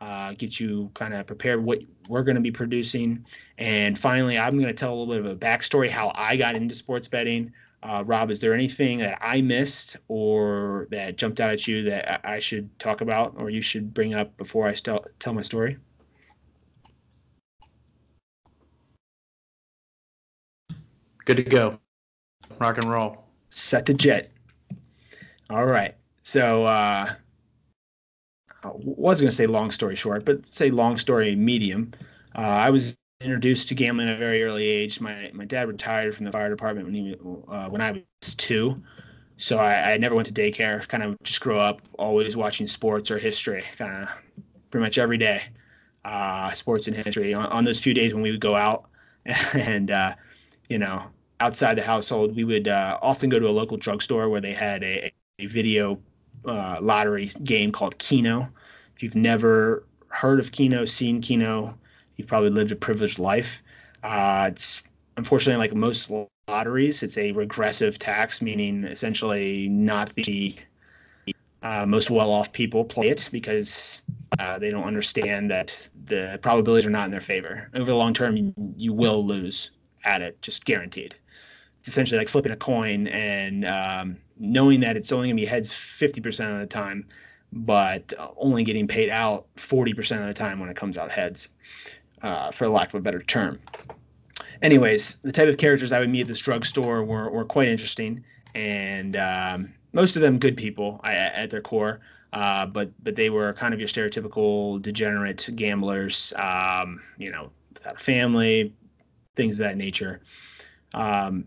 uh, 0.00 0.32
get 0.34 0.60
you 0.60 0.90
kind 0.94 1.14
of 1.14 1.26
prepared 1.26 1.64
what 1.64 1.80
we're 2.08 2.22
going 2.22 2.36
to 2.36 2.40
be 2.40 2.50
producing. 2.50 3.24
And 3.58 3.98
finally, 3.98 4.38
I'm 4.38 4.54
going 4.54 4.68
to 4.68 4.74
tell 4.74 4.94
a 4.94 4.96
little 4.96 5.14
bit 5.14 5.24
of 5.24 5.26
a 5.26 5.36
backstory 5.36 5.90
how 5.90 6.12
I 6.14 6.36
got 6.36 6.54
into 6.54 6.74
sports 6.74 7.08
betting. 7.08 7.52
Uh, 7.82 8.02
Rob, 8.06 8.30
is 8.30 8.40
there 8.40 8.54
anything 8.54 8.98
that 8.98 9.18
I 9.20 9.42
missed 9.42 9.96
or 10.08 10.86
that 10.90 11.16
jumped 11.16 11.40
out 11.40 11.50
at 11.50 11.66
you 11.66 11.82
that 11.84 12.26
I 12.26 12.38
should 12.38 12.76
talk 12.78 13.02
about 13.02 13.34
or 13.36 13.50
you 13.50 13.60
should 13.60 13.92
bring 13.92 14.14
up 14.14 14.34
before 14.38 14.66
I 14.66 14.74
st- 14.74 15.02
tell 15.18 15.34
my 15.34 15.42
story? 15.42 15.76
Good 21.26 21.38
to 21.38 21.42
go. 21.42 21.78
Rock 22.58 22.78
and 22.78 22.90
roll. 22.90 23.24
Set 23.50 23.86
the 23.86 23.94
jet. 23.94 24.30
All 25.50 25.66
right. 25.66 25.94
So 26.24 26.64
uh, 26.64 27.14
I 28.64 28.70
was 28.72 29.20
going 29.20 29.30
to 29.30 29.36
say 29.36 29.46
long 29.46 29.70
story 29.70 29.94
short, 29.94 30.24
but 30.24 30.46
say 30.46 30.70
long 30.70 30.96
story 30.96 31.36
medium. 31.36 31.92
Uh, 32.34 32.40
I 32.40 32.70
was 32.70 32.96
introduced 33.20 33.68
to 33.68 33.74
gambling 33.74 34.08
at 34.08 34.16
a 34.16 34.18
very 34.18 34.42
early 34.42 34.66
age. 34.66 35.02
My 35.02 35.30
my 35.34 35.44
dad 35.44 35.68
retired 35.68 36.16
from 36.16 36.24
the 36.24 36.32
fire 36.32 36.48
department 36.48 36.86
when 36.86 36.94
he 36.94 37.14
uh, 37.48 37.68
when 37.68 37.82
I 37.82 37.92
was 37.92 38.34
two, 38.36 38.82
so 39.36 39.58
I, 39.58 39.92
I, 39.92 39.96
never 39.98 40.14
went 40.14 40.26
to 40.26 40.32
daycare. 40.32 40.88
Kind 40.88 41.02
of 41.02 41.14
just 41.24 41.42
grew 41.42 41.58
up 41.58 41.82
always 41.98 42.36
watching 42.38 42.66
sports 42.68 43.10
or 43.10 43.18
history, 43.18 43.62
kind 43.76 44.04
of 44.04 44.08
pretty 44.70 44.82
much 44.82 44.96
every 44.96 45.18
day, 45.18 45.42
uh, 46.06 46.50
sports 46.52 46.86
and 46.88 46.96
history. 46.96 47.34
On, 47.34 47.44
on, 47.46 47.64
those 47.64 47.80
few 47.80 47.92
days 47.92 48.14
when 48.14 48.22
we 48.22 48.30
would 48.30 48.40
go 48.40 48.56
out, 48.56 48.88
and 49.26 49.90
uh, 49.90 50.14
you 50.70 50.78
know 50.78 51.04
outside 51.40 51.76
the 51.76 51.82
household, 51.82 52.34
we 52.34 52.44
would 52.44 52.66
uh, 52.66 52.98
often 53.02 53.28
go 53.28 53.38
to 53.38 53.46
a 53.46 53.50
local 53.50 53.76
drugstore 53.76 54.30
where 54.30 54.40
they 54.40 54.54
had 54.54 54.82
a, 54.82 55.12
a 55.38 55.46
video 55.46 56.00
uh, 56.46 56.78
lottery 56.80 57.30
game 57.42 57.72
called 57.72 57.98
Keno. 57.98 58.48
If 58.96 59.02
you've 59.02 59.16
never 59.16 59.84
heard 60.08 60.38
of 60.38 60.52
Keno, 60.52 60.84
seen 60.84 61.20
Keno, 61.20 61.76
you've 62.16 62.28
probably 62.28 62.50
lived 62.50 62.72
a 62.72 62.76
privileged 62.76 63.18
life. 63.18 63.62
Uh, 64.02 64.50
it's 64.52 64.82
unfortunately 65.16 65.58
like 65.58 65.74
most 65.74 66.10
lotteries, 66.48 67.02
it's 67.02 67.18
a 67.18 67.32
regressive 67.32 67.98
tax, 67.98 68.42
meaning 68.42 68.84
essentially 68.84 69.68
not 69.68 70.14
the 70.14 70.54
uh, 71.62 71.86
most 71.86 72.10
well-off 72.10 72.52
people 72.52 72.84
play 72.84 73.08
it 73.08 73.28
because 73.32 74.02
uh, 74.38 74.58
they 74.58 74.70
don't 74.70 74.84
understand 74.84 75.50
that 75.50 75.74
the 76.04 76.38
probabilities 76.42 76.86
are 76.86 76.90
not 76.90 77.06
in 77.06 77.10
their 77.10 77.20
favor. 77.20 77.70
Over 77.74 77.86
the 77.86 77.96
long 77.96 78.12
term, 78.12 78.36
you, 78.36 78.54
you 78.76 78.92
will 78.92 79.24
lose 79.24 79.70
at 80.04 80.20
it, 80.20 80.40
just 80.42 80.64
guaranteed. 80.64 81.14
It's 81.78 81.88
essentially 81.88 82.18
like 82.18 82.28
flipping 82.28 82.52
a 82.52 82.56
coin 82.56 83.06
and 83.08 83.64
um, 83.64 84.16
knowing 84.38 84.80
that 84.80 84.96
it's 84.96 85.12
only 85.12 85.28
going 85.28 85.36
to 85.36 85.40
be 85.42 85.46
heads 85.46 85.70
50% 85.70 86.52
of 86.54 86.60
the 86.60 86.66
time, 86.66 87.06
but 87.52 88.12
only 88.36 88.64
getting 88.64 88.88
paid 88.88 89.10
out 89.10 89.46
40% 89.56 90.20
of 90.20 90.26
the 90.26 90.34
time 90.34 90.58
when 90.60 90.68
it 90.68 90.76
comes 90.76 90.98
out 90.98 91.10
heads. 91.10 91.48
uh, 92.24 92.50
for 92.50 92.68
lack 92.68 92.88
of 92.88 92.94
a 92.96 93.00
better 93.00 93.22
term. 93.22 93.60
Anyways, 94.62 95.18
the 95.22 95.30
type 95.30 95.48
of 95.48 95.58
characters 95.58 95.92
I 95.92 96.00
would 96.00 96.08
meet 96.08 96.22
at 96.22 96.28
this 96.28 96.40
drugstore 96.40 97.04
were, 97.04 97.30
were 97.30 97.44
quite 97.44 97.68
interesting, 97.68 98.24
and 98.54 99.16
um, 99.16 99.74
most 99.92 100.16
of 100.16 100.22
them 100.22 100.38
good 100.38 100.56
people 100.56 101.00
at 101.04 101.50
their 101.50 101.60
core. 101.60 102.00
Uh, 102.32 102.66
but 102.66 102.90
but 103.04 103.14
they 103.14 103.30
were 103.30 103.52
kind 103.52 103.72
of 103.72 103.78
your 103.78 103.88
stereotypical 103.88 104.82
degenerate 104.82 105.48
gamblers, 105.54 106.32
um, 106.36 107.00
you 107.16 107.30
know, 107.30 107.50
without 107.74 107.96
a 107.96 107.98
family, 107.98 108.74
things 109.36 109.56
of 109.56 109.64
that 109.64 109.76
nature. 109.76 110.20
Um, 110.94 111.44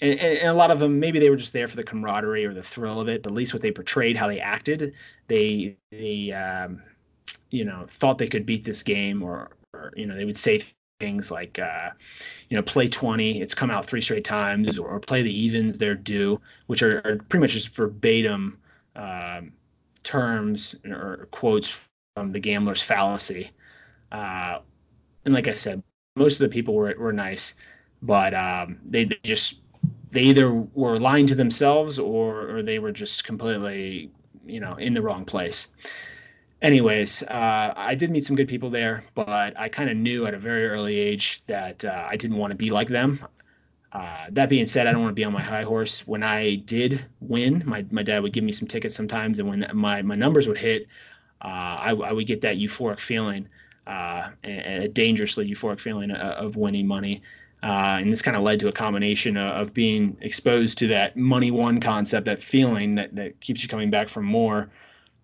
and, 0.00 0.18
and, 0.18 0.48
a 0.48 0.54
lot 0.54 0.70
of 0.70 0.78
them 0.78 0.98
maybe 0.98 1.18
they 1.18 1.30
were 1.30 1.36
just 1.36 1.52
there 1.52 1.68
for 1.68 1.76
the 1.76 1.84
camaraderie 1.84 2.44
or 2.44 2.54
the 2.54 2.62
thrill 2.62 3.00
of 3.00 3.08
it. 3.08 3.22
But 3.22 3.30
at 3.30 3.36
least 3.36 3.52
what 3.52 3.62
they 3.62 3.70
portrayed, 3.70 4.16
how 4.16 4.28
they 4.28 4.40
acted, 4.40 4.94
they 5.28 5.76
they 5.90 6.32
um, 6.32 6.82
you 7.50 7.64
know 7.64 7.86
thought 7.88 8.18
they 8.18 8.28
could 8.28 8.46
beat 8.46 8.64
this 8.64 8.82
game, 8.82 9.22
or, 9.22 9.50
or 9.74 9.92
you 9.96 10.06
know 10.06 10.16
they 10.16 10.24
would 10.24 10.38
say 10.38 10.62
things 11.00 11.30
like 11.30 11.58
uh, 11.58 11.90
you 12.48 12.56
know 12.56 12.62
play 12.62 12.88
20 12.88 13.40
it's 13.40 13.54
come 13.54 13.70
out 13.70 13.86
three 13.86 14.02
straight 14.02 14.24
times 14.24 14.78
or, 14.78 14.86
or 14.86 15.00
play 15.00 15.22
the 15.22 15.34
evens 15.34 15.78
they're 15.78 15.94
due 15.94 16.38
which 16.66 16.82
are, 16.82 16.98
are 17.04 17.16
pretty 17.28 17.40
much 17.40 17.52
just 17.52 17.74
verbatim 17.74 18.58
um, 18.96 19.50
terms 20.04 20.76
or 20.84 21.26
quotes 21.30 21.88
from 22.14 22.30
the 22.32 22.38
gambler's 22.38 22.82
fallacy 22.82 23.50
uh, 24.12 24.58
and 25.24 25.32
like 25.32 25.48
i 25.48 25.54
said 25.54 25.82
most 26.16 26.34
of 26.34 26.40
the 26.40 26.52
people 26.52 26.74
were, 26.74 26.94
were 26.98 27.12
nice 27.12 27.54
but 28.02 28.34
um, 28.34 28.78
they, 28.84 29.04
they 29.04 29.18
just 29.22 29.56
they 30.10 30.22
either 30.22 30.52
were 30.52 30.98
lying 30.98 31.26
to 31.28 31.34
themselves 31.34 31.98
or, 31.98 32.56
or 32.56 32.62
they 32.62 32.78
were 32.78 32.92
just 32.92 33.24
completely, 33.24 34.10
you 34.46 34.60
know, 34.60 34.74
in 34.74 34.94
the 34.94 35.02
wrong 35.02 35.24
place. 35.24 35.68
Anyways, 36.62 37.22
uh, 37.22 37.72
I 37.76 37.94
did 37.94 38.10
meet 38.10 38.24
some 38.26 38.36
good 38.36 38.48
people 38.48 38.68
there, 38.68 39.04
but 39.14 39.58
I 39.58 39.68
kind 39.68 39.88
of 39.88 39.96
knew 39.96 40.26
at 40.26 40.34
a 40.34 40.38
very 40.38 40.66
early 40.66 40.98
age 40.98 41.42
that 41.46 41.84
uh, 41.84 42.06
I 42.08 42.16
didn't 42.16 42.36
want 42.36 42.50
to 42.50 42.56
be 42.56 42.70
like 42.70 42.88
them. 42.88 43.24
Uh, 43.92 44.26
that 44.30 44.48
being 44.48 44.66
said, 44.66 44.86
I 44.86 44.92
don't 44.92 45.02
want 45.02 45.12
to 45.12 45.20
be 45.20 45.24
on 45.24 45.32
my 45.32 45.42
high 45.42 45.62
horse. 45.62 46.06
When 46.06 46.22
I 46.22 46.56
did 46.56 47.04
win, 47.20 47.62
my, 47.66 47.84
my 47.90 48.02
dad 48.02 48.22
would 48.22 48.32
give 48.32 48.44
me 48.44 48.52
some 48.52 48.68
tickets 48.68 48.94
sometimes, 48.94 49.38
and 49.38 49.48
when 49.48 49.66
my, 49.72 50.02
my 50.02 50.14
numbers 50.14 50.46
would 50.46 50.58
hit, 50.58 50.86
uh, 51.42 51.46
I, 51.80 51.90
I 51.92 52.12
would 52.12 52.26
get 52.26 52.42
that 52.42 52.56
euphoric 52.56 53.00
feeling, 53.00 53.48
uh, 53.86 54.28
a, 54.44 54.88
dangerously 54.88 55.50
euphoric 55.50 55.80
feeling 55.80 56.10
of, 56.10 56.18
of 56.18 56.56
winning 56.56 56.86
money. 56.86 57.22
Uh, 57.62 57.98
and 58.00 58.10
this 58.10 58.22
kind 58.22 58.36
of 58.36 58.42
led 58.42 58.58
to 58.60 58.68
a 58.68 58.72
combination 58.72 59.36
of, 59.36 59.68
of, 59.68 59.74
being 59.74 60.16
exposed 60.22 60.78
to 60.78 60.86
that 60.86 61.14
money 61.16 61.50
one 61.50 61.78
concept, 61.78 62.24
that 62.24 62.42
feeling 62.42 62.94
that, 62.94 63.14
that 63.14 63.38
keeps 63.40 63.62
you 63.62 63.68
coming 63.68 63.90
back 63.90 64.08
for 64.08 64.22
more. 64.22 64.70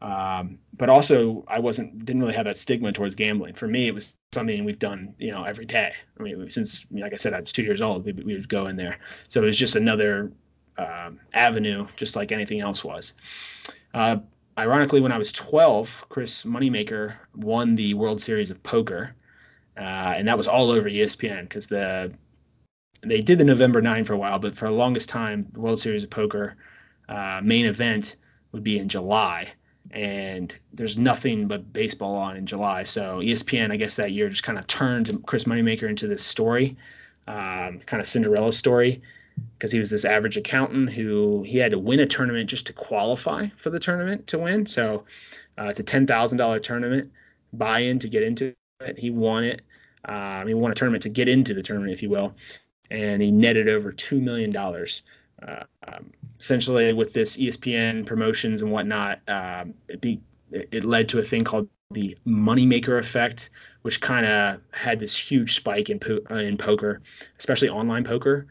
Um, 0.02 0.58
but 0.76 0.90
also, 0.90 1.44
I 1.48 1.58
wasn't 1.58 2.04
didn't 2.04 2.20
really 2.20 2.34
have 2.34 2.44
that 2.44 2.58
stigma 2.58 2.92
towards 2.92 3.14
gambling. 3.14 3.54
For 3.54 3.66
me, 3.66 3.86
it 3.86 3.94
was 3.94 4.16
something 4.32 4.64
we've 4.64 4.78
done, 4.78 5.14
you 5.18 5.30
know, 5.30 5.44
every 5.44 5.64
day. 5.64 5.92
I 6.20 6.22
mean, 6.22 6.50
since 6.50 6.84
like 6.90 7.14
I 7.14 7.16
said, 7.16 7.32
I 7.32 7.40
was 7.40 7.52
two 7.52 7.62
years 7.62 7.80
old, 7.80 8.04
we, 8.04 8.12
we 8.12 8.34
would 8.34 8.48
go 8.48 8.66
in 8.66 8.76
there. 8.76 8.98
So 9.28 9.42
it 9.42 9.46
was 9.46 9.56
just 9.56 9.74
another 9.74 10.30
um, 10.76 11.20
avenue, 11.32 11.86
just 11.96 12.16
like 12.16 12.32
anything 12.32 12.60
else 12.60 12.84
was. 12.84 13.14
Uh, 13.94 14.18
ironically, 14.58 15.00
when 15.00 15.12
I 15.12 15.18
was 15.18 15.32
12, 15.32 16.06
Chris 16.10 16.44
Moneymaker 16.44 17.14
won 17.34 17.74
the 17.74 17.94
World 17.94 18.20
Series 18.20 18.50
of 18.50 18.62
Poker. 18.62 19.14
Uh, 19.78 20.14
and 20.16 20.28
that 20.28 20.36
was 20.36 20.46
all 20.46 20.70
over 20.70 20.88
ESPN 20.88 21.42
because 21.42 21.66
the 21.66 22.12
they 23.02 23.20
did 23.22 23.38
the 23.38 23.44
November 23.44 23.80
9 23.80 24.04
for 24.04 24.14
a 24.14 24.18
while, 24.18 24.38
but 24.38 24.56
for 24.56 24.66
the 24.66 24.74
longest 24.74 25.08
time, 25.08 25.46
the 25.52 25.60
World 25.60 25.80
Series 25.80 26.04
of 26.04 26.10
Poker 26.10 26.56
uh, 27.08 27.40
main 27.42 27.66
event 27.66 28.16
would 28.52 28.62
be 28.62 28.78
in 28.78 28.88
July. 28.88 29.52
And 29.92 30.54
there's 30.72 30.98
nothing 30.98 31.46
but 31.46 31.72
baseball 31.72 32.16
on 32.16 32.36
in 32.36 32.46
July. 32.46 32.82
So 32.82 33.20
ESPN, 33.20 33.70
I 33.70 33.76
guess 33.76 33.96
that 33.96 34.12
year 34.12 34.28
just 34.28 34.42
kind 34.42 34.58
of 34.58 34.66
turned 34.66 35.24
Chris 35.26 35.44
Moneymaker 35.44 35.88
into 35.88 36.08
this 36.08 36.24
story, 36.24 36.76
um, 37.28 37.80
kind 37.86 38.00
of 38.00 38.08
Cinderella 38.08 38.52
story, 38.52 39.00
because 39.56 39.70
he 39.70 39.78
was 39.78 39.90
this 39.90 40.04
average 40.04 40.36
accountant 40.36 40.90
who 40.90 41.44
he 41.44 41.58
had 41.58 41.70
to 41.70 41.78
win 41.78 42.00
a 42.00 42.06
tournament 42.06 42.50
just 42.50 42.66
to 42.66 42.72
qualify 42.72 43.46
for 43.56 43.70
the 43.70 43.78
tournament 43.78 44.26
to 44.28 44.38
win. 44.38 44.66
So 44.66 45.04
uh, 45.58 45.66
it's 45.66 45.80
a 45.80 45.84
$10,000 45.84 46.62
tournament 46.62 47.12
buy 47.52 47.80
in 47.80 47.98
to 48.00 48.08
get 48.08 48.22
into 48.22 48.54
it. 48.80 48.98
He 48.98 49.10
won 49.10 49.44
it. 49.44 49.62
Um, 50.04 50.46
he 50.46 50.54
won 50.54 50.72
a 50.72 50.74
tournament 50.74 51.02
to 51.04 51.08
get 51.08 51.28
into 51.28 51.54
the 51.54 51.62
tournament, 51.62 51.92
if 51.92 52.02
you 52.02 52.10
will 52.10 52.34
and 52.90 53.22
he 53.22 53.30
netted 53.30 53.68
over 53.68 53.92
two 53.92 54.20
million 54.20 54.50
dollars. 54.50 55.02
Uh, 55.46 55.64
um, 55.86 56.10
essentially, 56.40 56.92
with 56.92 57.12
this 57.12 57.36
ESPN 57.36 58.06
promotions 58.06 58.62
and 58.62 58.70
whatnot, 58.70 59.20
um, 59.28 59.74
it, 59.88 60.00
be, 60.00 60.20
it 60.50 60.84
led 60.84 61.08
to 61.10 61.18
a 61.18 61.22
thing 61.22 61.44
called 61.44 61.68
the 61.90 62.16
moneymaker 62.26 62.98
effect, 62.98 63.50
which 63.82 64.00
kind 64.00 64.26
of 64.26 64.60
had 64.72 64.98
this 64.98 65.16
huge 65.16 65.54
spike 65.54 65.90
in 65.90 65.98
po- 65.98 66.20
uh, 66.30 66.36
in 66.36 66.56
poker, 66.56 67.02
especially 67.38 67.68
online 67.68 68.04
poker, 68.04 68.46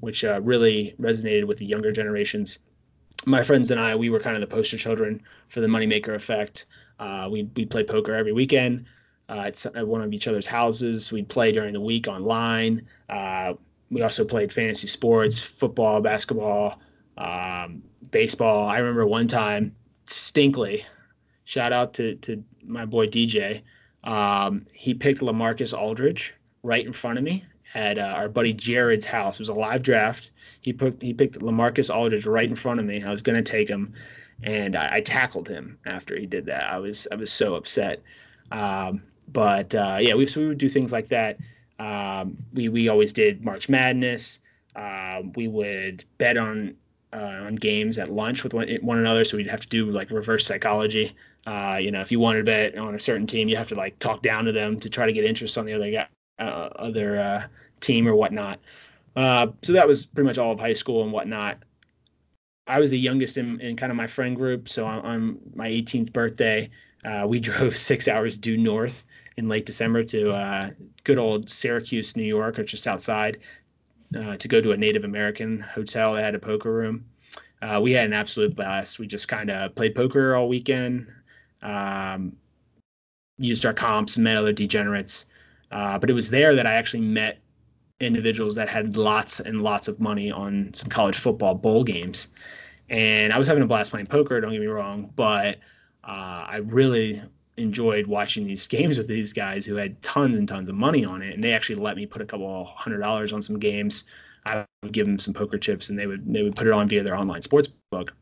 which 0.00 0.24
uh, 0.24 0.40
really 0.42 0.94
resonated 1.00 1.44
with 1.44 1.58
the 1.58 1.66
younger 1.66 1.92
generations. 1.92 2.58
My 3.26 3.42
friends 3.42 3.70
and 3.70 3.78
I, 3.78 3.94
we 3.94 4.10
were 4.10 4.20
kind 4.20 4.36
of 4.36 4.40
the 4.40 4.54
poster 4.54 4.78
children 4.78 5.22
for 5.48 5.60
the 5.60 5.66
moneymaker 5.66 6.14
effect. 6.14 6.66
Uh, 6.98 7.28
we 7.30 7.48
we 7.56 7.66
play 7.66 7.84
poker 7.84 8.14
every 8.14 8.32
weekend 8.32 8.86
uh, 9.28 9.50
at 9.74 9.86
one 9.86 10.02
of 10.02 10.12
each 10.12 10.28
other's 10.28 10.46
houses. 10.46 11.12
We'd 11.12 11.28
play 11.28 11.52
during 11.52 11.72
the 11.72 11.80
week 11.80 12.08
online. 12.08 12.86
Uh, 13.08 13.54
we 13.90 14.02
also 14.02 14.24
played 14.24 14.52
fantasy 14.52 14.86
sports, 14.86 15.38
football, 15.38 16.00
basketball, 16.00 16.80
um, 17.18 17.82
baseball. 18.10 18.66
I 18.68 18.78
remember 18.78 19.06
one 19.06 19.28
time, 19.28 19.74
Stinkley, 20.06 20.84
shout 21.44 21.72
out 21.72 21.94
to, 21.94 22.14
to 22.16 22.42
my 22.64 22.84
boy 22.84 23.06
DJ. 23.06 23.62
Um, 24.04 24.66
he 24.72 24.94
picked 24.94 25.20
Lamarcus 25.20 25.76
Aldridge 25.76 26.34
right 26.62 26.84
in 26.84 26.92
front 26.92 27.18
of 27.18 27.24
me 27.24 27.44
at 27.74 27.98
uh, 27.98 28.02
our 28.02 28.28
buddy 28.28 28.52
Jared's 28.52 29.06
house. 29.06 29.36
It 29.36 29.42
was 29.42 29.48
a 29.48 29.54
live 29.54 29.82
draft. 29.82 30.30
He 30.60 30.72
put 30.72 31.00
he 31.02 31.12
picked 31.12 31.38
Lamarcus 31.40 31.94
Aldridge 31.94 32.26
right 32.26 32.48
in 32.48 32.56
front 32.56 32.80
of 32.80 32.86
me. 32.86 33.02
I 33.02 33.10
was 33.10 33.22
going 33.22 33.42
to 33.42 33.50
take 33.50 33.68
him, 33.68 33.92
and 34.42 34.76
I, 34.76 34.96
I, 34.96 35.00
tackled 35.00 35.48
him 35.48 35.78
after 35.86 36.16
he 36.18 36.26
did 36.26 36.46
that. 36.46 36.64
I 36.64 36.78
was 36.78 37.06
I 37.10 37.16
was 37.16 37.32
so 37.32 37.54
upset. 37.54 38.02
Um, 38.50 39.02
but 39.32 39.74
uh, 39.74 39.98
yeah, 40.00 40.14
we 40.14 40.26
so 40.26 40.40
we 40.40 40.48
would 40.48 40.58
do 40.58 40.68
things 40.68 40.92
like 40.92 41.08
that. 41.08 41.38
Um, 41.78 42.36
we 42.52 42.68
we 42.68 42.88
always 42.88 43.12
did 43.12 43.44
March 43.44 43.68
Madness. 43.68 44.40
Um, 44.76 45.32
we 45.34 45.48
would 45.48 46.04
bet 46.18 46.36
on 46.36 46.74
uh, 47.12 47.16
on 47.16 47.56
games 47.56 47.98
at 47.98 48.10
lunch 48.10 48.42
with 48.42 48.54
one, 48.54 48.68
one 48.80 48.98
another, 48.98 49.24
so 49.24 49.36
we'd 49.36 49.50
have 49.50 49.60
to 49.60 49.68
do 49.68 49.90
like 49.90 50.10
reverse 50.10 50.46
psychology. 50.46 51.14
Uh, 51.46 51.78
you 51.80 51.90
know, 51.90 52.00
if 52.00 52.12
you 52.12 52.20
wanted 52.20 52.38
to 52.38 52.44
bet 52.44 52.78
on 52.78 52.94
a 52.94 53.00
certain 53.00 53.26
team, 53.26 53.48
you 53.48 53.56
have 53.56 53.68
to 53.68 53.74
like 53.74 53.98
talk 53.98 54.22
down 54.22 54.44
to 54.44 54.52
them 54.52 54.78
to 54.80 54.88
try 54.88 55.06
to 55.06 55.12
get 55.12 55.24
interest 55.24 55.58
on 55.58 55.66
the 55.66 55.72
other 55.72 55.90
guy, 55.90 56.06
uh, 56.38 56.68
other 56.76 57.18
uh, 57.18 57.46
team 57.80 58.06
or 58.06 58.14
whatnot. 58.14 58.60
So 59.16 59.72
that 59.72 59.86
was 59.86 60.06
pretty 60.06 60.26
much 60.26 60.38
all 60.38 60.52
of 60.52 60.60
high 60.60 60.72
school 60.72 61.02
and 61.02 61.12
whatnot. 61.12 61.58
I 62.66 62.78
was 62.78 62.90
the 62.90 62.98
youngest 62.98 63.36
in, 63.36 63.60
in 63.60 63.76
kind 63.76 63.90
of 63.90 63.96
my 63.96 64.06
friend 64.06 64.36
group. 64.36 64.68
So 64.68 64.86
on, 64.86 65.00
on 65.00 65.38
my 65.54 65.68
18th 65.68 66.12
birthday, 66.12 66.70
uh, 67.04 67.26
we 67.26 67.40
drove 67.48 67.76
six 67.76 68.08
hours 68.08 68.38
due 68.38 68.56
north 68.56 69.04
in 69.36 69.48
late 69.48 69.66
December 69.66 70.04
to 70.04 70.32
uh, 70.32 70.70
good 71.04 71.18
old 71.18 71.50
Syracuse, 71.50 72.16
New 72.16 72.22
York, 72.22 72.58
or 72.58 72.64
just 72.64 72.86
outside, 72.86 73.38
uh, 74.16 74.36
to 74.36 74.48
go 74.48 74.60
to 74.60 74.72
a 74.72 74.76
Native 74.76 75.04
American 75.04 75.60
hotel 75.60 76.14
that 76.14 76.24
had 76.24 76.34
a 76.34 76.38
poker 76.38 76.72
room. 76.72 77.04
Uh, 77.62 77.80
we 77.80 77.92
had 77.92 78.06
an 78.06 78.12
absolute 78.12 78.54
blast. 78.56 78.98
We 78.98 79.06
just 79.06 79.28
kind 79.28 79.50
of 79.50 79.74
played 79.74 79.94
poker 79.94 80.34
all 80.34 80.48
weekend, 80.48 81.06
um, 81.62 82.36
used 83.38 83.64
our 83.64 83.72
comps, 83.72 84.18
met 84.18 84.36
other 84.36 84.52
degenerates. 84.52 85.26
Uh, 85.70 85.98
but 85.98 86.10
it 86.10 86.12
was 86.12 86.28
there 86.28 86.54
that 86.54 86.66
I 86.66 86.74
actually 86.74 87.00
met 87.00 87.38
individuals 88.00 88.56
that 88.56 88.68
had 88.68 88.96
lots 88.96 89.40
and 89.40 89.62
lots 89.62 89.88
of 89.88 90.00
money 90.00 90.30
on 90.30 90.74
some 90.74 90.88
college 90.88 91.16
football 91.16 91.54
bowl 91.54 91.84
games. 91.84 92.28
And 92.90 93.32
I 93.32 93.38
was 93.38 93.46
having 93.46 93.62
a 93.62 93.66
blast 93.66 93.90
playing 93.90 94.06
poker, 94.06 94.40
don't 94.40 94.52
get 94.52 94.60
me 94.60 94.66
wrong, 94.66 95.10
but 95.16 95.58
uh, 96.04 96.44
I 96.48 96.56
really 96.64 97.22
enjoyed 97.56 98.06
watching 98.06 98.46
these 98.46 98.66
games 98.66 98.96
with 98.98 99.08
these 99.08 99.32
guys 99.32 99.66
who 99.66 99.76
had 99.76 100.00
tons 100.02 100.36
and 100.36 100.48
tons 100.48 100.68
of 100.68 100.74
money 100.74 101.04
on 101.04 101.22
it, 101.22 101.34
and 101.34 101.44
they 101.44 101.52
actually 101.52 101.76
let 101.76 101.96
me 101.96 102.06
put 102.06 102.22
a 102.22 102.26
couple 102.26 102.64
hundred 102.64 102.98
dollars 102.98 103.32
on 103.32 103.42
some 103.42 103.58
games. 103.58 104.04
I 104.46 104.64
would 104.82 104.92
give 104.92 105.06
them 105.06 105.18
some 105.18 105.34
poker 105.34 105.58
chips, 105.58 105.88
and 105.88 105.98
they 105.98 106.06
would 106.06 106.32
they 106.32 106.42
would 106.42 106.56
put 106.56 106.66
it 106.66 106.72
on 106.72 106.88
via 106.88 107.02
their 107.02 107.16
online 107.16 107.42
sports 107.42 107.68
book. 107.90 108.12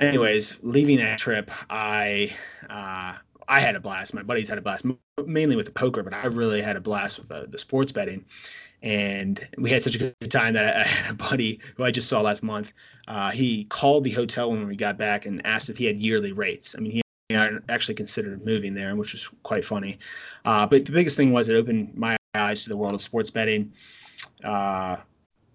Anyways, 0.00 0.56
leaving 0.62 0.96
that 0.98 1.18
trip, 1.18 1.50
I 1.68 2.34
uh, 2.68 3.18
I 3.48 3.60
had 3.60 3.76
a 3.76 3.80
blast. 3.80 4.14
My 4.14 4.22
buddies 4.22 4.48
had 4.48 4.58
a 4.58 4.62
blast, 4.62 4.86
mainly 5.26 5.56
with 5.56 5.66
the 5.66 5.72
poker, 5.72 6.02
but 6.02 6.14
I 6.14 6.26
really 6.26 6.62
had 6.62 6.76
a 6.76 6.80
blast 6.80 7.18
with 7.18 7.28
the, 7.28 7.46
the 7.48 7.58
sports 7.58 7.92
betting. 7.92 8.24
And 8.82 9.46
we 9.58 9.70
had 9.70 9.82
such 9.82 9.96
a 9.96 9.98
good 9.98 10.30
time 10.30 10.54
that 10.54 10.76
I 10.76 10.84
had 10.84 11.10
a 11.10 11.14
buddy 11.14 11.60
who 11.76 11.84
I 11.84 11.90
just 11.90 12.08
saw 12.08 12.20
last 12.20 12.42
month. 12.42 12.72
Uh, 13.08 13.30
he 13.30 13.64
called 13.64 14.04
the 14.04 14.12
hotel 14.12 14.50
when 14.50 14.66
we 14.66 14.76
got 14.76 14.96
back 14.96 15.26
and 15.26 15.44
asked 15.44 15.68
if 15.68 15.76
he 15.76 15.84
had 15.84 15.98
yearly 15.98 16.32
rates. 16.32 16.74
I 16.76 16.80
mean, 16.80 16.92
he 16.92 17.02
I 17.36 17.50
actually 17.68 17.94
considered 17.94 18.44
moving 18.44 18.74
there, 18.74 18.96
which 18.96 19.12
was 19.12 19.28
quite 19.42 19.64
funny. 19.64 19.98
Uh, 20.44 20.66
but 20.66 20.84
the 20.84 20.92
biggest 20.92 21.16
thing 21.16 21.32
was 21.32 21.48
it 21.48 21.54
opened 21.54 21.96
my 21.96 22.16
eyes 22.34 22.62
to 22.64 22.68
the 22.68 22.76
world 22.76 22.94
of 22.94 23.02
sports 23.02 23.30
betting. 23.30 23.72
Uh, 24.44 24.96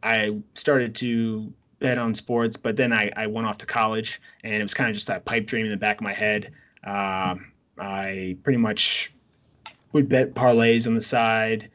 I 0.03 0.38
started 0.53 0.96
to 0.96 1.51
bet 1.79 1.98
on 1.98 2.15
sports, 2.15 2.58
but 2.58 2.75
then 2.75 2.94
I, 2.94 3.12
I 3.15 3.27
went 3.27 3.48
off 3.48 3.58
to 3.60 3.65
college, 3.65 4.22
and 4.44 4.53
it 4.53 4.63
was 4.63 4.74
kind 4.74 4.89
of 4.89 4.96
just 4.96 5.08
that 5.08 5.25
pipe 5.25 5.46
dream 5.46 5.65
in 5.65 5.72
the 5.72 5.77
back 5.77 5.98
of 5.98 6.03
my 6.03 6.13
head. 6.13 6.51
Um, 6.84 7.51
I 7.77 8.38
pretty 8.44 8.58
much 8.58 9.12
would 9.91 10.08
bet 10.08 10.34
parlays 10.34 10.88
on 10.88 10.96
the 10.96 11.01
side. 11.01 11.70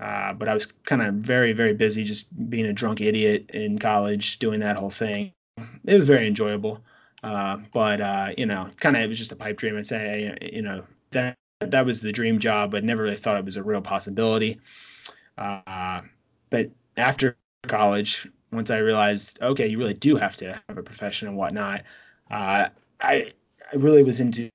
Uh, 0.00 0.32
but 0.32 0.48
I 0.48 0.54
was 0.54 0.66
kind 0.84 1.02
of 1.02 1.14
very, 1.16 1.52
very 1.52 1.74
busy 1.74 2.04
just 2.04 2.24
being 2.48 2.66
a 2.66 2.72
drunk 2.72 3.02
idiot 3.02 3.50
in 3.52 3.78
college, 3.78 4.38
doing 4.38 4.60
that 4.60 4.76
whole 4.76 4.90
thing. 4.90 5.32
It 5.84 5.94
was 5.94 6.06
very 6.06 6.26
enjoyable. 6.26 6.82
Uh, 7.22 7.58
but, 7.72 8.00
uh, 8.00 8.28
you 8.38 8.46
know, 8.46 8.68
kind 8.80 8.96
of 8.96 9.02
it 9.02 9.08
was 9.08 9.18
just 9.18 9.32
a 9.32 9.36
pipe 9.36 9.58
dream. 9.58 9.76
I'd 9.76 9.86
say, 9.86 10.36
you 10.52 10.62
know, 10.62 10.84
that 11.10 11.36
that 11.60 11.84
was 11.84 12.00
the 12.00 12.12
dream 12.12 12.38
job, 12.38 12.70
but 12.70 12.84
never 12.84 13.02
really 13.02 13.16
thought 13.16 13.36
it 13.36 13.44
was 13.44 13.56
a 13.56 13.62
real 13.62 13.82
possibility. 13.82 14.58
Uh, 15.36 16.00
but 16.48 16.70
after 16.96 17.36
college, 17.66 18.28
once 18.52 18.70
I 18.70 18.78
realized, 18.78 19.38
okay, 19.42 19.66
you 19.66 19.78
really 19.78 19.94
do 19.94 20.16
have 20.16 20.36
to 20.38 20.60
have 20.68 20.78
a 20.78 20.82
profession 20.82 21.28
and 21.28 21.36
whatnot, 21.36 21.82
uh, 22.30 22.68
I, 23.00 23.32
I 23.72 23.76
really 23.76 24.02
was 24.02 24.20
into 24.20 24.50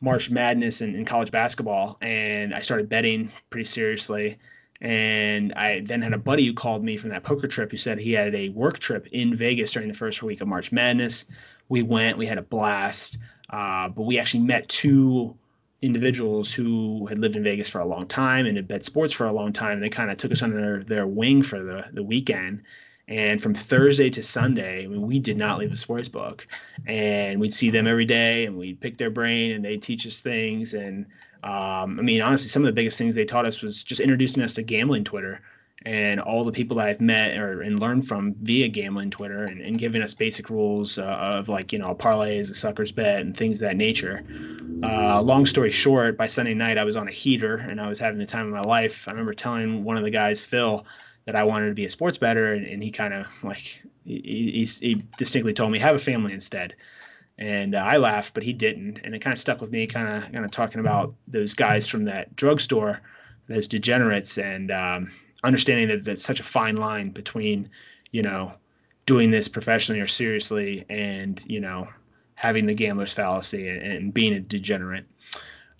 March 0.00 0.30
Madness 0.30 0.80
and, 0.80 0.96
and 0.96 1.06
college 1.06 1.30
basketball, 1.30 1.98
and 2.00 2.54
I 2.54 2.60
started 2.60 2.88
betting 2.88 3.30
pretty 3.50 3.66
seriously. 3.66 4.38
And 4.84 5.54
I 5.54 5.80
then 5.80 6.02
had 6.02 6.12
a 6.12 6.18
buddy 6.18 6.44
who 6.44 6.52
called 6.52 6.84
me 6.84 6.98
from 6.98 7.08
that 7.08 7.24
poker 7.24 7.48
trip 7.48 7.70
who 7.70 7.78
said 7.78 7.98
he 7.98 8.12
had 8.12 8.34
a 8.34 8.50
work 8.50 8.78
trip 8.78 9.06
in 9.12 9.34
Vegas 9.34 9.72
during 9.72 9.88
the 9.88 9.94
first 9.94 10.22
week 10.22 10.42
of 10.42 10.46
March 10.46 10.72
Madness. 10.72 11.24
We 11.70 11.82
went, 11.82 12.18
we 12.18 12.26
had 12.26 12.36
a 12.36 12.42
blast, 12.42 13.16
uh, 13.48 13.88
but 13.88 14.02
we 14.02 14.18
actually 14.18 14.40
met 14.40 14.68
two 14.68 15.34
individuals 15.80 16.52
who 16.52 17.06
had 17.06 17.18
lived 17.18 17.34
in 17.34 17.42
Vegas 17.42 17.70
for 17.70 17.80
a 17.80 17.86
long 17.86 18.06
time 18.06 18.44
and 18.44 18.58
had 18.58 18.68
bet 18.68 18.84
sports 18.84 19.14
for 19.14 19.24
a 19.24 19.32
long 19.32 19.54
time. 19.54 19.72
And 19.72 19.82
They 19.82 19.88
kind 19.88 20.10
of 20.10 20.18
took 20.18 20.32
us 20.32 20.42
under 20.42 20.84
their 20.84 21.06
wing 21.06 21.42
for 21.42 21.62
the, 21.62 21.86
the 21.94 22.02
weekend. 22.02 22.62
And 23.08 23.42
from 23.42 23.54
Thursday 23.54 24.10
to 24.10 24.22
Sunday, 24.22 24.84
I 24.84 24.86
mean, 24.86 25.00
we 25.00 25.18
did 25.18 25.38
not 25.38 25.58
leave 25.58 25.70
the 25.70 25.78
sports 25.78 26.10
book. 26.10 26.46
And 26.86 27.40
we'd 27.40 27.54
see 27.54 27.70
them 27.70 27.86
every 27.86 28.04
day 28.04 28.44
and 28.44 28.58
we'd 28.58 28.82
pick 28.82 28.98
their 28.98 29.10
brain 29.10 29.52
and 29.52 29.64
they'd 29.64 29.82
teach 29.82 30.06
us 30.06 30.20
things. 30.20 30.74
And 30.74 31.06
um, 31.44 31.98
I 31.98 32.02
mean, 32.02 32.22
honestly, 32.22 32.48
some 32.48 32.62
of 32.62 32.66
the 32.66 32.72
biggest 32.72 32.96
things 32.96 33.14
they 33.14 33.26
taught 33.26 33.44
us 33.44 33.60
was 33.60 33.84
just 33.84 34.00
introducing 34.00 34.42
us 34.42 34.54
to 34.54 34.62
gambling 34.62 35.04
Twitter 35.04 35.42
and 35.84 36.18
all 36.18 36.42
the 36.42 36.52
people 36.52 36.78
that 36.78 36.86
I've 36.86 37.02
met 37.02 37.36
or 37.36 37.60
and 37.60 37.78
learned 37.78 38.08
from 38.08 38.34
via 38.40 38.68
gambling 38.68 39.10
Twitter 39.10 39.44
and, 39.44 39.60
and 39.60 39.78
giving 39.78 40.00
us 40.00 40.14
basic 40.14 40.48
rules 40.48 40.98
uh, 40.98 41.02
of 41.02 41.50
like, 41.50 41.70
you 41.70 41.78
know, 41.78 41.88
a 41.88 41.94
parlay 41.94 42.38
is 42.38 42.48
a 42.48 42.54
sucker's 42.54 42.90
bet 42.90 43.20
and 43.20 43.36
things 43.36 43.60
of 43.60 43.68
that 43.68 43.76
nature. 43.76 44.24
Uh, 44.82 45.20
long 45.20 45.44
story 45.44 45.70
short, 45.70 46.16
by 46.16 46.26
Sunday 46.26 46.54
night, 46.54 46.78
I 46.78 46.84
was 46.84 46.96
on 46.96 47.08
a 47.08 47.12
heater 47.12 47.56
and 47.56 47.78
I 47.78 47.88
was 47.88 47.98
having 47.98 48.18
the 48.18 48.24
time 48.24 48.46
of 48.46 48.52
my 48.52 48.62
life. 48.62 49.06
I 49.06 49.10
remember 49.10 49.34
telling 49.34 49.84
one 49.84 49.98
of 49.98 50.04
the 50.04 50.10
guys, 50.10 50.42
Phil, 50.42 50.86
that 51.26 51.36
I 51.36 51.44
wanted 51.44 51.68
to 51.68 51.74
be 51.74 51.84
a 51.84 51.90
sports 51.90 52.16
bettor, 52.16 52.54
and, 52.54 52.66
and 52.66 52.82
he 52.82 52.90
kind 52.90 53.12
of 53.12 53.26
like 53.42 53.80
he, 54.04 54.20
he, 54.24 54.64
he, 54.64 55.02
distinctly 55.16 55.52
told 55.52 55.72
me 55.72 55.78
have 55.78 55.96
a 55.96 55.98
family 55.98 56.32
instead. 56.32 56.74
And 57.38 57.74
uh, 57.74 57.78
I 57.78 57.96
laughed, 57.96 58.34
but 58.34 58.44
he 58.44 58.52
didn't, 58.52 59.00
and 59.02 59.14
it 59.14 59.20
kind 59.20 59.32
of 59.32 59.40
stuck 59.40 59.60
with 59.60 59.70
me. 59.70 59.86
Kind 59.86 60.06
of, 60.08 60.30
kind 60.32 60.44
of 60.44 60.50
talking 60.50 60.80
about 60.80 61.14
those 61.26 61.52
guys 61.52 61.88
from 61.88 62.04
that 62.04 62.36
drugstore, 62.36 63.00
those 63.48 63.66
degenerates, 63.66 64.38
and 64.38 64.70
um, 64.70 65.10
understanding 65.42 65.88
that 65.88 66.04
that's 66.04 66.24
such 66.24 66.38
a 66.38 66.44
fine 66.44 66.76
line 66.76 67.10
between, 67.10 67.68
you 68.12 68.22
know, 68.22 68.52
doing 69.06 69.30
this 69.30 69.48
professionally 69.48 70.00
or 70.00 70.06
seriously, 70.06 70.84
and 70.88 71.40
you 71.46 71.60
know, 71.60 71.88
having 72.36 72.66
the 72.66 72.74
gambler's 72.74 73.12
fallacy 73.12 73.68
and, 73.68 73.82
and 73.82 74.14
being 74.14 74.34
a 74.34 74.40
degenerate. 74.40 75.06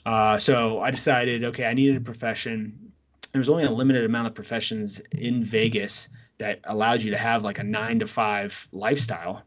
Uh, 0.07 0.39
so 0.39 0.81
I 0.81 0.91
decided, 0.91 1.45
okay, 1.45 1.67
I 1.67 1.73
needed 1.73 1.97
a 1.97 2.01
profession. 2.01 2.93
There 3.33 3.39
was 3.39 3.49
only 3.49 3.65
a 3.65 3.71
limited 3.71 4.05
amount 4.05 4.27
of 4.27 4.35
professions 4.35 5.01
in 5.13 5.43
Vegas 5.43 6.09
that 6.39 6.61
allowed 6.65 7.03
you 7.03 7.11
to 7.11 7.17
have 7.17 7.45
like 7.45 7.59
a 7.59 7.65
nine 7.65 8.01
to 8.01 8.07
five 8.07 8.67
lifestyle 8.73 9.45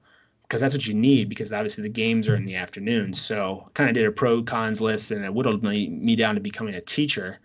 because 0.48 0.62
that's 0.62 0.74
what 0.74 0.88
you 0.88 0.94
need 0.94 1.28
because 1.28 1.52
obviously 1.52 1.82
the 1.82 1.90
games 1.90 2.28
are 2.28 2.36
in 2.36 2.46
the 2.46 2.56
afternoon. 2.56 3.14
So 3.14 3.70
kind 3.74 3.90
of 3.90 3.96
did 3.96 4.06
a 4.06 4.12
pro 4.12 4.42
cons 4.42 4.80
list 4.80 5.12
and 5.12 5.26
it 5.26 5.34
whittled 5.34 5.62
me, 5.62 5.90
me 5.90 6.16
down 6.16 6.36
to 6.36 6.42
becoming 6.42 6.76
a 6.76 6.82
teacher. 6.82 7.40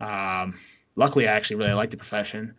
Um, 0.00 0.58
luckily, 0.96 1.28
I 1.28 1.32
actually 1.32 1.56
really 1.56 1.74
like 1.74 1.90
the 1.90 1.96
profession. 1.96 2.54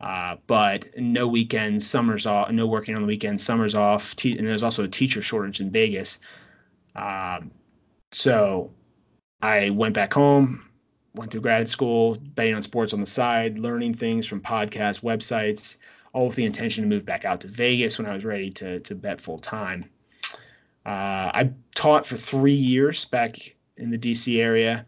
Uh, 0.00 0.36
but 0.46 0.86
no 0.96 1.28
weekends, 1.28 1.86
summers 1.86 2.26
off, 2.26 2.50
no 2.50 2.66
working 2.66 2.94
on 2.94 3.02
the 3.02 3.06
weekends, 3.06 3.44
summers 3.44 3.74
off, 3.74 4.16
te- 4.16 4.36
and 4.36 4.46
there's 4.46 4.64
also 4.64 4.82
a 4.84 4.88
teacher 4.88 5.22
shortage 5.22 5.60
in 5.60 5.70
Vegas. 5.70 6.20
Um, 6.96 7.52
so 8.10 8.70
I 9.40 9.70
went 9.70 9.94
back 9.94 10.12
home, 10.12 10.68
went 11.14 11.30
through 11.30 11.42
grad 11.42 11.68
school, 11.68 12.16
betting 12.34 12.54
on 12.54 12.62
sports 12.64 12.92
on 12.92 13.00
the 13.00 13.06
side, 13.06 13.58
learning 13.58 13.94
things 13.94 14.26
from 14.26 14.40
podcasts, 14.40 15.02
websites, 15.02 15.76
all 16.12 16.26
with 16.26 16.36
the 16.36 16.44
intention 16.44 16.82
to 16.82 16.88
move 16.88 17.04
back 17.04 17.24
out 17.24 17.40
to 17.40 17.48
Vegas 17.48 17.98
when 17.98 18.06
I 18.06 18.14
was 18.14 18.24
ready 18.24 18.50
to 18.50 18.80
to 18.80 18.94
bet 18.94 19.20
full 19.20 19.38
time. 19.38 19.88
Uh, 20.84 21.30
I 21.32 21.50
taught 21.74 22.06
for 22.06 22.16
three 22.16 22.54
years 22.54 23.04
back 23.04 23.54
in 23.76 23.90
the 23.90 23.98
DC 23.98 24.38
area. 24.40 24.86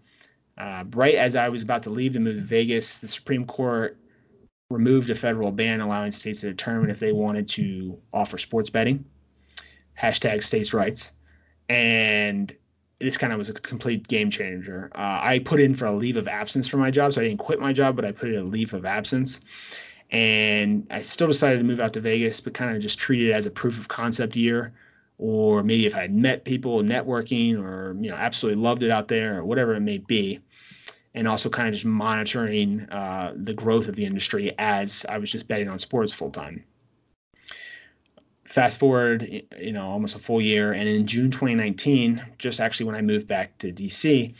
Uh, 0.58 0.84
right 0.94 1.14
as 1.14 1.34
I 1.36 1.48
was 1.48 1.62
about 1.62 1.82
to 1.84 1.90
leave 1.90 2.12
to 2.14 2.20
move 2.20 2.36
to 2.36 2.42
Vegas, 2.42 2.98
the 2.98 3.08
Supreme 3.08 3.44
Court 3.44 3.98
removed 4.70 5.10
a 5.10 5.14
federal 5.14 5.52
ban 5.52 5.80
allowing 5.80 6.12
states 6.12 6.40
to 6.40 6.48
determine 6.48 6.90
if 6.90 6.98
they 6.98 7.12
wanted 7.12 7.48
to 7.50 7.98
offer 8.12 8.38
sports 8.38 8.70
betting. 8.70 9.04
Hashtag 10.00 10.42
states' 10.42 10.74
rights. 10.74 11.12
And 11.68 12.54
this 13.00 13.16
kind 13.16 13.32
of 13.32 13.38
was 13.38 13.48
a 13.48 13.52
complete 13.52 14.06
game 14.08 14.30
changer. 14.30 14.90
Uh, 14.94 15.20
I 15.22 15.40
put 15.44 15.60
in 15.60 15.74
for 15.74 15.86
a 15.86 15.92
leave 15.92 16.16
of 16.16 16.28
absence 16.28 16.66
for 16.68 16.76
my 16.76 16.90
job, 16.90 17.12
so 17.12 17.20
I 17.20 17.24
didn't 17.24 17.38
quit 17.38 17.60
my 17.60 17.72
job, 17.72 17.96
but 17.96 18.04
I 18.04 18.12
put 18.12 18.30
in 18.30 18.36
a 18.36 18.44
leave 18.44 18.74
of 18.74 18.84
absence. 18.84 19.40
And 20.10 20.86
I 20.90 21.02
still 21.02 21.26
decided 21.26 21.58
to 21.58 21.64
move 21.64 21.80
out 21.80 21.92
to 21.94 22.00
Vegas, 22.00 22.40
but 22.40 22.54
kind 22.54 22.74
of 22.76 22.82
just 22.82 22.98
treat 22.98 23.28
it 23.28 23.32
as 23.32 23.46
a 23.46 23.50
proof 23.50 23.78
of 23.78 23.88
concept 23.88 24.36
year. 24.36 24.72
Or 25.18 25.62
maybe 25.62 25.86
if 25.86 25.94
I 25.94 26.02
had 26.02 26.14
met 26.14 26.44
people, 26.44 26.82
networking, 26.82 27.60
or 27.60 27.96
you 28.00 28.10
know, 28.10 28.16
absolutely 28.16 28.62
loved 28.62 28.82
it 28.82 28.90
out 28.90 29.08
there, 29.08 29.38
or 29.38 29.44
whatever 29.44 29.74
it 29.74 29.80
may 29.80 29.98
be 29.98 30.40
and 31.14 31.28
also 31.28 31.48
kind 31.48 31.68
of 31.68 31.74
just 31.74 31.84
monitoring 31.84 32.80
uh, 32.90 33.32
the 33.36 33.54
growth 33.54 33.88
of 33.88 33.94
the 33.94 34.04
industry 34.04 34.52
as 34.58 35.06
I 35.08 35.18
was 35.18 35.30
just 35.30 35.46
betting 35.46 35.68
on 35.68 35.78
sports 35.78 36.12
full 36.12 36.30
time. 36.30 36.64
Fast 38.44 38.78
forward, 38.78 39.42
you 39.58 39.72
know, 39.72 39.88
almost 39.88 40.16
a 40.16 40.18
full 40.18 40.40
year, 40.40 40.72
and 40.72 40.88
in 40.88 41.06
June 41.06 41.30
2019, 41.30 42.24
just 42.38 42.60
actually 42.60 42.86
when 42.86 42.94
I 42.94 43.00
moved 43.00 43.26
back 43.26 43.56
to 43.58 43.72
DC, 43.72 44.34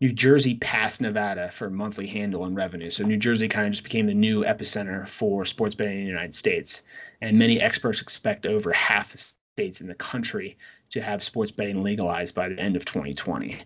New 0.00 0.12
Jersey 0.12 0.54
passed 0.56 1.00
Nevada 1.00 1.50
for 1.50 1.70
monthly 1.70 2.06
handle 2.06 2.44
and 2.44 2.56
revenue. 2.56 2.90
So 2.90 3.04
New 3.04 3.16
Jersey 3.16 3.48
kind 3.48 3.66
of 3.66 3.72
just 3.72 3.82
became 3.82 4.06
the 4.06 4.14
new 4.14 4.44
epicenter 4.44 5.06
for 5.06 5.44
sports 5.44 5.74
betting 5.74 5.98
in 5.98 6.04
the 6.04 6.10
United 6.10 6.34
States. 6.34 6.82
And 7.20 7.38
many 7.38 7.60
experts 7.60 8.00
expect 8.00 8.46
over 8.46 8.72
half 8.72 9.12
the 9.12 9.18
states 9.18 9.80
in 9.80 9.88
the 9.88 9.94
country 9.94 10.56
to 10.90 11.02
have 11.02 11.22
sports 11.22 11.50
betting 11.50 11.82
legalized 11.82 12.34
by 12.34 12.48
the 12.48 12.58
end 12.58 12.76
of 12.76 12.84
2020. 12.84 13.60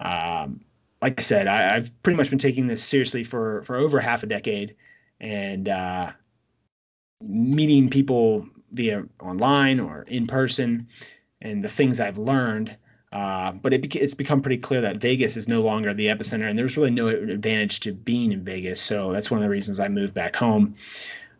Um, 0.00 0.60
like 1.02 1.18
I 1.18 1.22
said, 1.22 1.46
I, 1.46 1.74
have 1.74 2.02
pretty 2.02 2.16
much 2.16 2.30
been 2.30 2.38
taking 2.38 2.66
this 2.66 2.82
seriously 2.82 3.24
for 3.24 3.62
for 3.62 3.76
over 3.76 4.00
half 4.00 4.22
a 4.22 4.26
decade, 4.26 4.76
and 5.20 5.68
uh, 5.68 6.12
meeting 7.20 7.90
people 7.90 8.46
via 8.72 9.04
online 9.20 9.80
or 9.80 10.02
in 10.02 10.26
person, 10.26 10.88
and 11.40 11.62
the 11.62 11.68
things 11.68 12.00
I've 12.00 12.18
learned. 12.18 12.76
Uh, 13.12 13.52
but 13.52 13.74
it, 13.74 13.94
it's 13.94 14.14
become 14.14 14.40
pretty 14.40 14.56
clear 14.56 14.80
that 14.80 14.96
Vegas 14.96 15.36
is 15.36 15.46
no 15.46 15.60
longer 15.60 15.92
the 15.92 16.06
epicenter, 16.06 16.48
and 16.48 16.58
there's 16.58 16.76
really 16.76 16.90
no 16.90 17.08
advantage 17.08 17.80
to 17.80 17.92
being 17.92 18.32
in 18.32 18.42
Vegas. 18.42 18.80
So 18.80 19.12
that's 19.12 19.30
one 19.30 19.38
of 19.38 19.44
the 19.44 19.50
reasons 19.50 19.80
I 19.80 19.88
moved 19.88 20.14
back 20.14 20.34
home. 20.34 20.74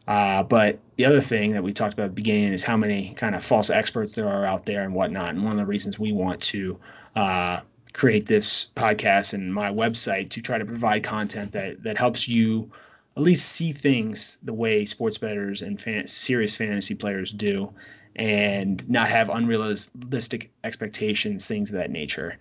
Uh, 0.07 0.43
but 0.43 0.79
the 0.97 1.05
other 1.05 1.21
thing 1.21 1.53
that 1.53 1.63
we 1.63 1.73
talked 1.73 1.95
about 1.95 2.05
at 2.05 2.09
the 2.09 2.15
beginning 2.15 2.53
is 2.53 2.63
how 2.63 2.77
many 2.77 3.15
kind 3.15 3.35
of 3.35 3.43
false 3.43 3.71
experts 3.71 4.13
there 4.13 4.29
are 4.29 4.45
out 4.45 4.67
there 4.67 4.83
and 4.83 4.95
whatnot. 4.95 5.31
And 5.31 5.45
one 5.45 5.53
of 5.53 5.59
the 5.59 5.67
reasons 5.67 5.99
we 5.99 6.13
want 6.13 6.41
to 6.43 6.79
uh, 7.17 7.61
create 7.93 8.27
this 8.27 8.69
podcast 8.75 9.33
and 9.33 9.55
my 9.55 9.71
website 9.71 10.31
to 10.31 10.43
try 10.43 10.59
to 10.59 10.65
provide 10.65 11.05
content 11.05 11.53
that 11.53 11.83
that 11.85 11.97
helps 11.97 12.27
you 12.27 12.71
at 13.17 13.23
least 13.23 13.49
see 13.49 13.73
things 13.73 14.39
the 14.43 14.53
way 14.53 14.85
sports 14.85 15.19
bettors 15.19 15.63
and 15.63 15.81
fan, 15.81 16.07
serious 16.07 16.57
fantasy 16.57 16.95
players 16.95 17.31
do 17.31 17.73
and 18.17 18.89
not 18.89 19.09
have 19.09 19.29
unrealistic 19.29 20.51
expectations 20.65 21.47
things 21.47 21.71
of 21.71 21.77
that 21.77 21.91
nature 21.91 22.39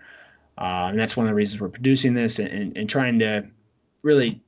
uh, 0.57 0.87
and 0.89 0.99
that's 0.99 1.15
one 1.15 1.25
of 1.25 1.31
the 1.31 1.35
reasons 1.35 1.61
we're 1.61 1.69
producing 1.69 2.13
this 2.13 2.39
and, 2.39 2.49
and, 2.49 2.77
and 2.77 2.89
trying 2.89 3.17
to 3.17 3.43
really 4.03 4.41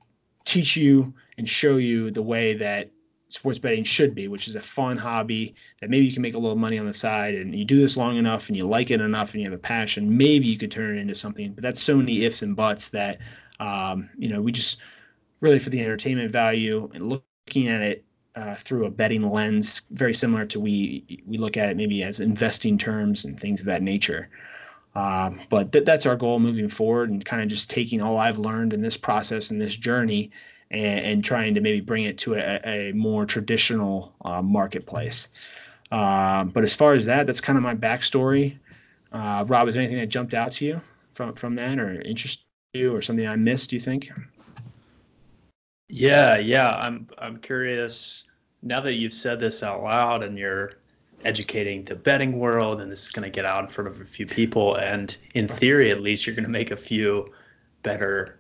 teach 0.46 0.76
you 0.76 1.14
and 1.38 1.48
show 1.48 1.78
you 1.78 2.12
the 2.12 2.22
way 2.22 2.54
that 2.54 2.90
sports 3.30 3.58
betting 3.58 3.84
should 3.84 4.14
be, 4.14 4.28
which 4.28 4.48
is 4.48 4.56
a 4.56 4.62
fun 4.62 4.96
hobby 4.96 5.56
that 5.82 5.90
maybe 5.90 6.06
you 6.06 6.14
can 6.14 6.22
make 6.22 6.36
a 6.36 6.38
little 6.38 6.56
money 6.56 6.78
on 6.78 6.86
the 6.86 6.94
side 6.94 7.34
and 7.34 7.56
you 7.56 7.66
do 7.66 7.80
this 7.80 7.98
long 7.98 8.18
enough 8.18 8.48
and 8.48 8.56
you 8.56 8.68
like 8.68 8.92
it 8.92 9.02
enough 9.02 9.34
and 9.34 9.42
you 9.42 9.50
have 9.50 9.58
a 9.58 9.62
passion, 9.62 10.16
maybe 10.16 10.48
you 10.48 10.58
could 10.58 10.70
turn 10.70 10.96
it 10.96 11.02
into 11.02 11.16
something. 11.16 11.52
But 11.54 11.64
that's 11.64 11.82
so 11.82 11.98
many 11.98 12.26
ifs 12.26 12.44
and 12.44 12.56
buts 12.56 12.90
that, 12.90 13.20
um, 13.60 14.10
you 14.18 14.30
know, 14.30 14.42
we 14.42 14.52
just 14.52 14.80
really 15.40 15.58
for 15.58 15.72
the 15.72 15.82
entertainment 15.82 16.32
value 16.32 16.90
and 16.94 17.10
looking 17.10 17.70
at 17.70 17.82
it 17.82 18.06
uh, 18.36 18.56
through 18.56 18.86
a 18.86 18.90
betting 18.90 19.30
lens, 19.30 19.82
very 19.92 20.14
similar 20.14 20.46
to 20.46 20.60
we 20.60 21.24
we 21.28 21.38
look 21.38 21.58
at 21.58 21.70
it 21.70 21.78
maybe 21.78 22.04
as 22.04 22.20
investing 22.20 22.78
terms 22.78 23.26
and 23.26 23.40
things 23.40 23.60
of 23.60 23.66
that 23.68 23.82
nature. 23.82 24.30
Um, 24.96 25.40
but 25.50 25.72
th- 25.72 25.86
that's 25.86 26.06
our 26.06 26.16
goal 26.16 26.40
moving 26.40 26.70
forward, 26.70 27.10
and 27.10 27.24
kind 27.24 27.42
of 27.42 27.48
just 27.48 27.70
taking 27.70 28.02
all 28.02 28.18
I've 28.18 28.40
learned 28.40 28.74
in 28.74 28.82
this 28.82 28.98
process 28.98 29.52
and 29.52 29.60
this 29.60 29.76
journey, 29.76 30.32
and, 30.72 31.06
and 31.06 31.24
trying 31.24 31.56
to 31.56 31.62
maybe 31.62 31.82
bring 31.82 32.04
it 32.04 32.18
to 32.20 32.36
a, 32.36 32.60
a 32.64 32.92
more 32.94 33.26
traditional 33.26 34.14
uh, 34.26 34.42
marketplace. 34.42 35.30
Uh, 35.92 36.44
but 36.44 36.64
as 36.64 36.74
far 36.74 36.94
as 36.94 37.06
that, 37.06 37.28
that's 37.28 37.42
kind 37.42 37.58
of 37.58 37.64
my 37.64 37.76
backstory. 37.76 38.58
Uh, 39.12 39.46
Rob, 39.48 39.68
is 39.68 39.76
there 39.76 39.84
anything 39.84 40.00
that 40.00 40.08
jumped 40.08 40.34
out 40.34 40.52
to 40.54 40.66
you 40.66 40.82
from 41.12 41.34
from 41.36 41.56
that 41.56 41.80
or 41.80 42.02
interest 42.02 42.46
you, 42.74 42.96
or 42.96 43.02
something 43.02 43.28
I 43.28 43.36
missed? 43.36 43.70
Do 43.70 43.76
you 43.76 43.82
think? 43.82 44.10
Yeah, 45.90 46.38
yeah. 46.38 46.76
I'm 46.78 47.08
I'm 47.18 47.38
curious. 47.38 48.30
Now 48.62 48.82
that 48.82 48.94
you've 48.96 49.14
said 49.14 49.40
this 49.40 49.64
out 49.64 49.84
loud 49.84 50.24
and 50.24 50.38
you're 50.38 50.74
educating 51.26 51.84
the 51.86 51.96
betting 51.96 52.40
world, 52.40 52.82
and 52.82 52.92
this 52.92 53.06
is 53.06 53.12
going 53.12 53.24
to 53.24 53.30
get 53.30 53.46
out 53.46 53.64
in 53.64 53.70
front 53.70 53.88
of 53.90 54.02
a 54.02 54.06
few 54.06 54.26
people, 54.26 54.76
and 54.76 55.18
in 55.36 55.48
theory, 55.48 55.92
at 55.92 56.02
least, 56.02 56.26
you're 56.26 56.36
going 56.36 56.44
to 56.46 56.50
make 56.52 56.72
a 56.72 56.78
few 56.78 57.32
better, 57.84 58.40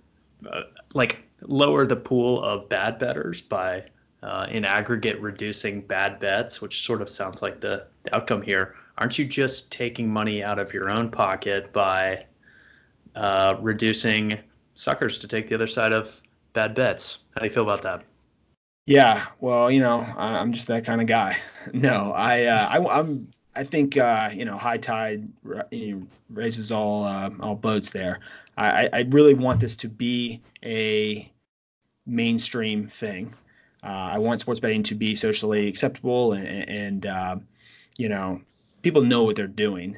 uh, 0.51 0.61
like 0.93 1.23
lower 1.41 1.85
the 1.85 1.95
pool 1.95 2.41
of 2.43 2.67
bad 2.69 2.97
bettors 2.99 3.41
by 3.41 3.85
uh, 4.23 4.47
in 4.49 4.63
aggregate 4.65 5.19
reducing 5.21 5.81
bad 5.81 6.19
bets, 6.19 6.61
which 6.61 6.81
sort 6.85 7.01
of 7.01 7.09
sounds 7.09 7.41
like 7.41 7.59
the, 7.59 7.85
the 8.03 8.15
outcome 8.15 8.41
here. 8.41 8.75
Aren't 8.97 9.19
you 9.19 9.25
just 9.25 9.71
taking 9.71 10.09
money 10.09 10.43
out 10.43 10.59
of 10.59 10.73
your 10.73 10.89
own 10.89 11.09
pocket 11.11 11.73
by 11.73 12.25
uh, 13.15 13.57
reducing 13.59 14.39
suckers 14.75 15.17
to 15.19 15.27
take 15.27 15.47
the 15.49 15.55
other 15.55 15.67
side 15.67 15.91
of 15.91 16.21
bad 16.53 16.75
bets? 16.75 17.19
How 17.33 17.41
do 17.41 17.47
you 17.47 17.51
feel 17.51 17.63
about 17.63 17.81
that? 17.83 18.03
Yeah, 18.85 19.25
well, 19.39 19.71
you 19.71 19.79
know, 19.79 20.01
I'm 20.17 20.51
just 20.51 20.67
that 20.67 20.85
kind 20.85 21.01
of 21.01 21.07
guy. 21.07 21.37
No, 21.73 22.11
I, 22.11 22.43
uh, 22.43 22.67
I, 22.69 22.99
am 22.99 23.29
I 23.55 23.63
think 23.63 23.95
uh, 23.95 24.29
you 24.33 24.43
know, 24.43 24.57
high 24.57 24.77
tide 24.77 25.29
raises 26.29 26.73
all 26.73 27.05
uh, 27.05 27.29
all 27.39 27.55
boats. 27.55 27.91
There, 27.91 28.19
I, 28.57 28.89
I 28.91 29.01
really 29.09 29.33
want 29.33 29.61
this 29.61 29.77
to 29.77 29.87
be 29.87 30.41
a 30.61 31.31
mainstream 32.05 32.87
thing. 32.87 33.33
Uh, 33.81 34.11
I 34.11 34.17
want 34.17 34.41
sports 34.41 34.59
betting 34.59 34.83
to 34.83 34.95
be 34.95 35.15
socially 35.15 35.69
acceptable, 35.69 36.33
and, 36.33 36.69
and 36.69 37.05
uh, 37.05 37.35
you 37.97 38.09
know, 38.09 38.41
people 38.81 39.01
know 39.01 39.23
what 39.23 39.37
they're 39.37 39.47
doing. 39.47 39.97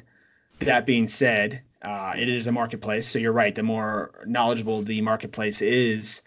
That 0.60 0.86
being 0.86 1.08
said, 1.08 1.62
uh, 1.82 2.14
it 2.16 2.28
is 2.28 2.46
a 2.46 2.52
marketplace, 2.52 3.08
so 3.08 3.18
you're 3.18 3.32
right. 3.32 3.54
The 3.54 3.64
more 3.64 4.24
knowledgeable 4.24 4.82
the 4.82 5.00
marketplace 5.00 5.60
is, 5.60 6.22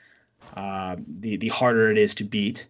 uh, 0.55 0.95
the 1.19 1.37
the 1.37 1.49
harder 1.49 1.91
it 1.91 1.97
is 1.97 2.15
to 2.15 2.23
beat. 2.23 2.67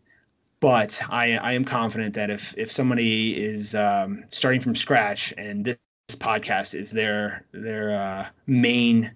But 0.60 1.00
I, 1.10 1.38
I 1.38 1.54
am 1.54 1.64
confident 1.64 2.14
that 2.16 2.30
if 2.30 2.54
if 2.58 2.72
somebody 2.72 3.42
is 3.42 3.76
um, 3.76 4.26
starting 4.30 4.62
from 4.62 4.76
scratch 4.76 5.34
and 5.38 5.66
this, 5.66 5.78
podcast 6.18 6.74
is 6.74 6.90
their 6.90 7.46
their 7.52 7.96
uh, 7.96 8.28
main 8.48 9.12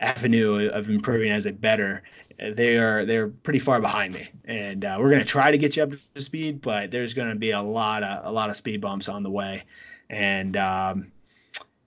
avenue 0.00 0.68
of 0.70 0.88
improving 0.88 1.30
as 1.30 1.44
a 1.44 1.52
bettor, 1.52 2.02
they 2.38 2.78
are 2.78 3.04
they're 3.04 3.28
pretty 3.28 3.58
far 3.58 3.80
behind 3.80 4.14
me, 4.14 4.28
and 4.46 4.84
uh, 4.84 4.96
we're 4.98 5.10
to 5.20 5.26
try 5.26 5.50
to 5.50 5.58
get 5.58 5.76
you 5.76 5.82
up 5.82 5.90
to 6.14 6.22
speed, 6.22 6.62
but 6.62 6.90
there's 6.90 7.12
to 7.28 7.34
be 7.34 7.50
a 7.50 7.60
lot 7.60 8.02
of 8.02 8.24
a 8.24 8.32
lot 8.32 8.48
of 8.48 8.56
speed 8.56 8.80
bumps 8.80 9.08
on 9.08 9.22
the 9.22 9.30
way, 9.30 9.64
and 10.08 10.56
um, 10.56 11.12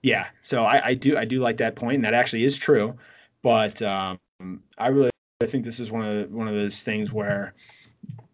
yeah, 0.02 0.26
so 0.42 0.64
I, 0.64 0.88
I, 0.88 0.94
do 0.94 1.16
I 1.16 1.24
do 1.24 1.40
like 1.40 1.56
that 1.58 1.76
point, 1.76 1.96
and 1.96 2.04
that 2.04 2.14
actually 2.14 2.44
is 2.44 2.56
true, 2.56 2.96
but 3.42 3.80
um, 3.82 4.18
I 4.76 4.88
really 4.88 5.11
I 5.42 5.46
think 5.46 5.64
this 5.64 5.80
is 5.80 5.90
one 5.90 6.04
of 6.04 6.30
one 6.30 6.48
of 6.48 6.54
those 6.54 6.82
things 6.82 7.12
where 7.12 7.54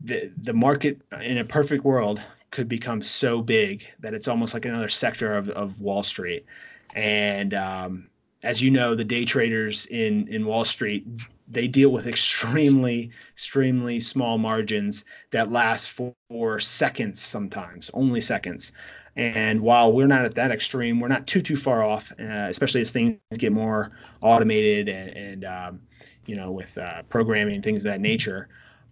the 0.00 0.30
the 0.42 0.52
market 0.52 1.00
in 1.22 1.38
a 1.38 1.44
perfect 1.44 1.84
world 1.84 2.22
could 2.50 2.68
become 2.68 3.02
so 3.02 3.42
big 3.42 3.86
that 4.00 4.14
it's 4.14 4.28
almost 4.28 4.54
like 4.54 4.64
another 4.64 4.88
sector 4.88 5.36
of, 5.36 5.50
of 5.50 5.80
Wall 5.80 6.02
Street. 6.02 6.46
And 6.94 7.52
um, 7.52 8.08
as 8.42 8.62
you 8.62 8.70
know, 8.70 8.94
the 8.94 9.04
day 9.04 9.24
traders 9.24 9.86
in 9.86 10.28
in 10.28 10.46
Wall 10.46 10.64
Street 10.64 11.06
they 11.50 11.66
deal 11.66 11.90
with 11.90 12.06
extremely 12.14 13.10
extremely 13.32 14.00
small 14.00 14.38
margins 14.38 15.04
that 15.30 15.50
last 15.50 15.90
for, 15.90 16.14
for 16.28 16.60
seconds 16.60 17.20
sometimes, 17.20 17.90
only 17.94 18.20
seconds. 18.20 18.72
And 19.16 19.62
while 19.62 19.92
we're 19.92 20.06
not 20.06 20.24
at 20.24 20.36
that 20.36 20.52
extreme, 20.52 21.00
we're 21.00 21.08
not 21.08 21.26
too 21.26 21.42
too 21.42 21.56
far 21.56 21.82
off, 21.82 22.12
uh, 22.20 22.46
especially 22.48 22.82
as 22.82 22.92
things 22.92 23.18
get 23.36 23.52
more 23.52 23.90
automated 24.20 24.88
and, 24.88 25.10
and 25.10 25.44
um, 25.44 25.80
you 26.28 26.36
know, 26.36 26.52
with 26.52 26.76
uh, 26.78 27.02
programming 27.08 27.56
and 27.56 27.64
things 27.64 27.84
of 27.84 27.90
that 27.90 28.00
nature. 28.00 28.48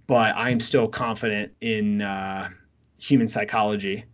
But 0.08 0.34
I'm 0.36 0.58
still 0.58 0.88
confident 0.88 1.52
in 1.60 2.02
uh, 2.02 2.48
human 2.98 3.28
psychology 3.28 4.04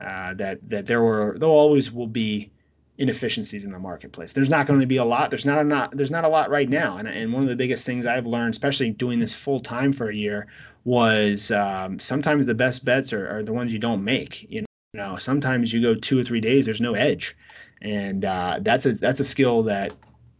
uh, 0.00 0.34
that 0.34 0.68
that 0.68 0.86
there 0.86 1.02
were 1.02 1.36
there 1.38 1.48
always 1.48 1.92
will 1.92 2.08
be 2.08 2.50
inefficiencies 2.96 3.64
in 3.64 3.72
the 3.72 3.78
marketplace. 3.78 4.32
There's 4.32 4.48
not 4.48 4.66
going 4.66 4.80
to 4.80 4.86
be 4.86 4.96
a 4.96 5.04
lot. 5.04 5.30
There's 5.30 5.44
not 5.44 5.58
a 5.58 5.64
not 5.64 5.96
there's 5.96 6.10
not 6.10 6.24
a 6.24 6.28
lot 6.28 6.50
right 6.50 6.68
now. 6.68 6.96
And 6.96 7.06
and 7.06 7.32
one 7.32 7.42
of 7.42 7.48
the 7.48 7.56
biggest 7.56 7.84
things 7.84 8.06
I've 8.06 8.26
learned, 8.26 8.54
especially 8.54 8.90
doing 8.90 9.20
this 9.20 9.34
full 9.34 9.60
time 9.60 9.92
for 9.92 10.08
a 10.08 10.14
year, 10.14 10.46
was 10.84 11.50
um, 11.50 11.98
sometimes 11.98 12.46
the 12.46 12.54
best 12.54 12.84
bets 12.84 13.12
are, 13.12 13.38
are 13.38 13.42
the 13.42 13.52
ones 13.52 13.72
you 13.72 13.78
don't 13.78 14.02
make. 14.02 14.46
You 14.50 14.64
know, 14.94 15.16
sometimes 15.16 15.72
you 15.72 15.82
go 15.82 15.94
two 15.94 16.18
or 16.18 16.24
three 16.24 16.40
days, 16.40 16.64
there's 16.64 16.80
no 16.80 16.94
edge, 16.94 17.36
and 17.82 18.24
uh, 18.24 18.60
that's 18.62 18.86
a 18.86 18.92
that's 18.92 19.20
a 19.20 19.24
skill 19.24 19.62
that 19.64 19.92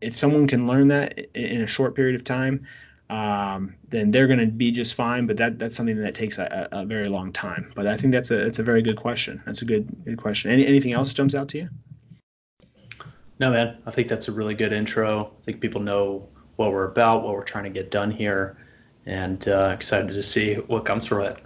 if 0.05 0.17
someone 0.17 0.47
can 0.47 0.67
learn 0.67 0.89
that 0.89 1.19
in 1.35 1.63
a 1.63 1.67
short 1.67 1.95
period 1.97 2.15
of 2.15 2.25
time, 2.25 2.67
um, 3.09 3.75
then 3.89 4.11
they're 4.11 4.27
going 4.27 4.39
to 4.39 4.47
be 4.47 4.71
just 4.71 4.95
fine. 4.95 5.27
But 5.27 5.37
that 5.39 5.59
that's 5.59 5.77
something 5.77 5.97
that 5.97 6.15
takes 6.15 6.39
a, 6.39 6.69
a, 6.73 6.85
very 6.85 7.09
long 7.09 7.33
time. 7.33 7.73
But 7.75 7.87
I 7.87 7.97
think 7.97 8.13
that's 8.13 8.31
a 8.31 8.37
that's 8.37 8.59
a 8.59 8.63
very 8.63 8.83
good 8.83 8.97
question. 8.97 9.43
That's 9.47 9.63
a 9.63 9.65
good 9.65 9.89
good 10.05 10.19
question. 10.19 10.51
Any, 10.51 10.67
anything 10.67 10.93
else 10.93 11.13
jumps 11.13 11.35
out 11.35 11.49
to 11.51 11.59
you? 11.59 11.69
No, 13.41 13.51
man. 13.51 13.79
I 13.87 13.91
think 13.91 14.09
that's 14.09 14.29
a 14.29 14.33
really 14.33 14.55
good 14.55 14.73
intro. 14.73 15.33
I 15.41 15.45
think 15.45 15.61
people 15.61 15.81
know 15.81 16.29
what 16.57 16.73
we're 16.73 16.87
about, 16.87 17.25
what 17.25 17.35
we're 17.35 17.43
trying 17.43 17.65
to 17.65 17.71
get 17.71 17.91
done 17.91 18.11
here, 18.11 18.57
and 19.07 19.49
uh, 19.49 19.71
excited 19.73 20.09
to 20.09 20.23
see 20.23 20.55
what 20.55 20.85
comes 20.85 21.07
from 21.07 21.23
it. 21.23 21.39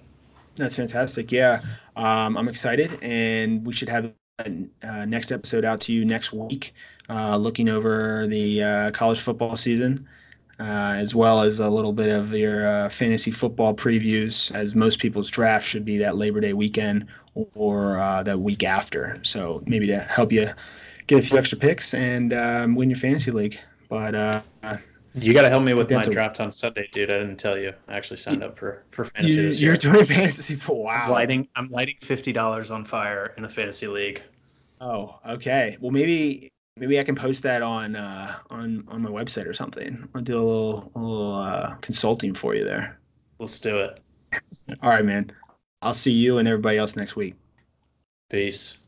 That's 0.57 0.77
fantastic. 0.77 1.31
Yeah, 1.31 1.63
um, 1.97 2.37
I'm 2.37 2.49
excited, 2.49 2.99
and 3.03 3.65
we 3.65 3.73
should 3.73 3.89
have 3.89 4.13
uh, 4.39 5.05
next 5.05 5.33
episode 5.33 5.65
out 5.65 5.81
to 5.81 5.93
you 5.93 6.05
next 6.05 6.33
week 6.33 6.73
uh, 7.09 7.37
looking 7.37 7.69
over 7.69 8.27
the 8.29 8.63
uh, 8.63 8.91
college 8.93 9.21
football 9.21 9.57
season, 9.57 10.07
uh, 10.61 10.95
as 10.97 11.15
well 11.15 11.43
as 11.43 11.59
a 11.59 11.69
little 11.69 11.93
bit 11.93 12.09
of 12.09 12.33
your 12.33 12.69
uh, 12.69 12.89
fantasy 12.89 13.31
football 13.31 13.75
previews, 13.75 14.55
as 14.55 14.75
most 14.75 14.99
people's 14.99 15.31
draft 15.31 15.67
should 15.67 15.85
be 15.85 15.99
that 15.99 16.17
Labor 16.17 16.41
Day 16.41 16.53
weekend 16.53 17.07
or 17.55 17.99
uh, 17.99 18.23
that 18.23 18.39
week 18.39 18.65
after. 18.65 19.19
So 19.23 19.63
maybe 19.67 19.87
to 19.87 19.99
help 19.99 20.33
you 20.33 20.51
get 21.07 21.19
a 21.19 21.23
few 21.23 21.39
extra 21.39 21.59
picks 21.59 21.95
and 21.95 22.33
um, 22.33 22.75
win 22.75 22.91
your 22.91 22.99
fantasy 22.99 23.31
league. 23.31 23.59
But 23.89 24.45
you 25.23 25.33
got 25.33 25.43
to 25.43 25.49
help 25.49 25.63
me 25.63 25.75
with 25.75 25.91
my 25.91 26.03
a, 26.03 26.11
draft 26.11 26.41
on 26.41 26.53
Sunday, 26.53 26.89
dude. 26.93 27.11
I 27.11 27.19
didn't 27.19 27.37
tell 27.37 27.59
you. 27.59 27.73
I 27.89 27.97
actually 27.97 28.19
signed 28.19 28.43
up 28.43 28.59
for 28.59 28.85
for 28.91 29.05
fantasy 29.05 29.35
you, 29.35 29.43
this 29.43 29.61
year. 29.61 29.71
You're 29.71 29.79
doing 29.79 30.07
fantasy 30.07 30.55
for 30.55 30.85
wow. 30.85 31.05
I'm 31.05 31.11
lighting, 31.11 31.49
I'm 31.57 31.71
lighting 31.71 31.97
fifty 32.01 32.33
dollars 32.33 32.71
on 32.71 32.85
fire 32.85 33.35
in 33.37 33.43
the 33.43 33.49
fantasy 33.49 33.87
league. 33.87 34.23
Oh, 34.81 35.19
okay. 35.29 35.77
Well, 35.81 35.91
maybe 35.91 36.49
maybe 36.77 36.99
I 36.99 37.05
can 37.05 37.15
post 37.15 37.43
that 37.43 37.63
on 37.63 37.97
uh, 37.97 38.39
on 38.51 38.85
on 38.89 39.03
my 39.03 39.11
website 39.11 39.47
or 39.47 39.55
something. 39.55 40.09
I'll 40.15 40.23
do 40.23 40.41
a 40.41 40.43
little 40.43 40.93
a 40.95 40.99
little 40.99 41.35
uh, 41.35 41.75
consulting 41.77 42.35
for 42.35 42.55
you 42.55 42.65
there. 42.65 42.99
Let's 43.39 43.59
do 43.59 43.79
it. 43.79 44.01
All 44.83 44.91
right, 44.91 45.05
man. 45.05 45.31
I'll 45.83 45.95
see 45.95 46.13
you 46.13 46.39
and 46.39 46.49
everybody 46.49 46.77
else 46.77 46.97
next 46.97 47.17
week. 47.17 47.35
Peace. 48.31 48.79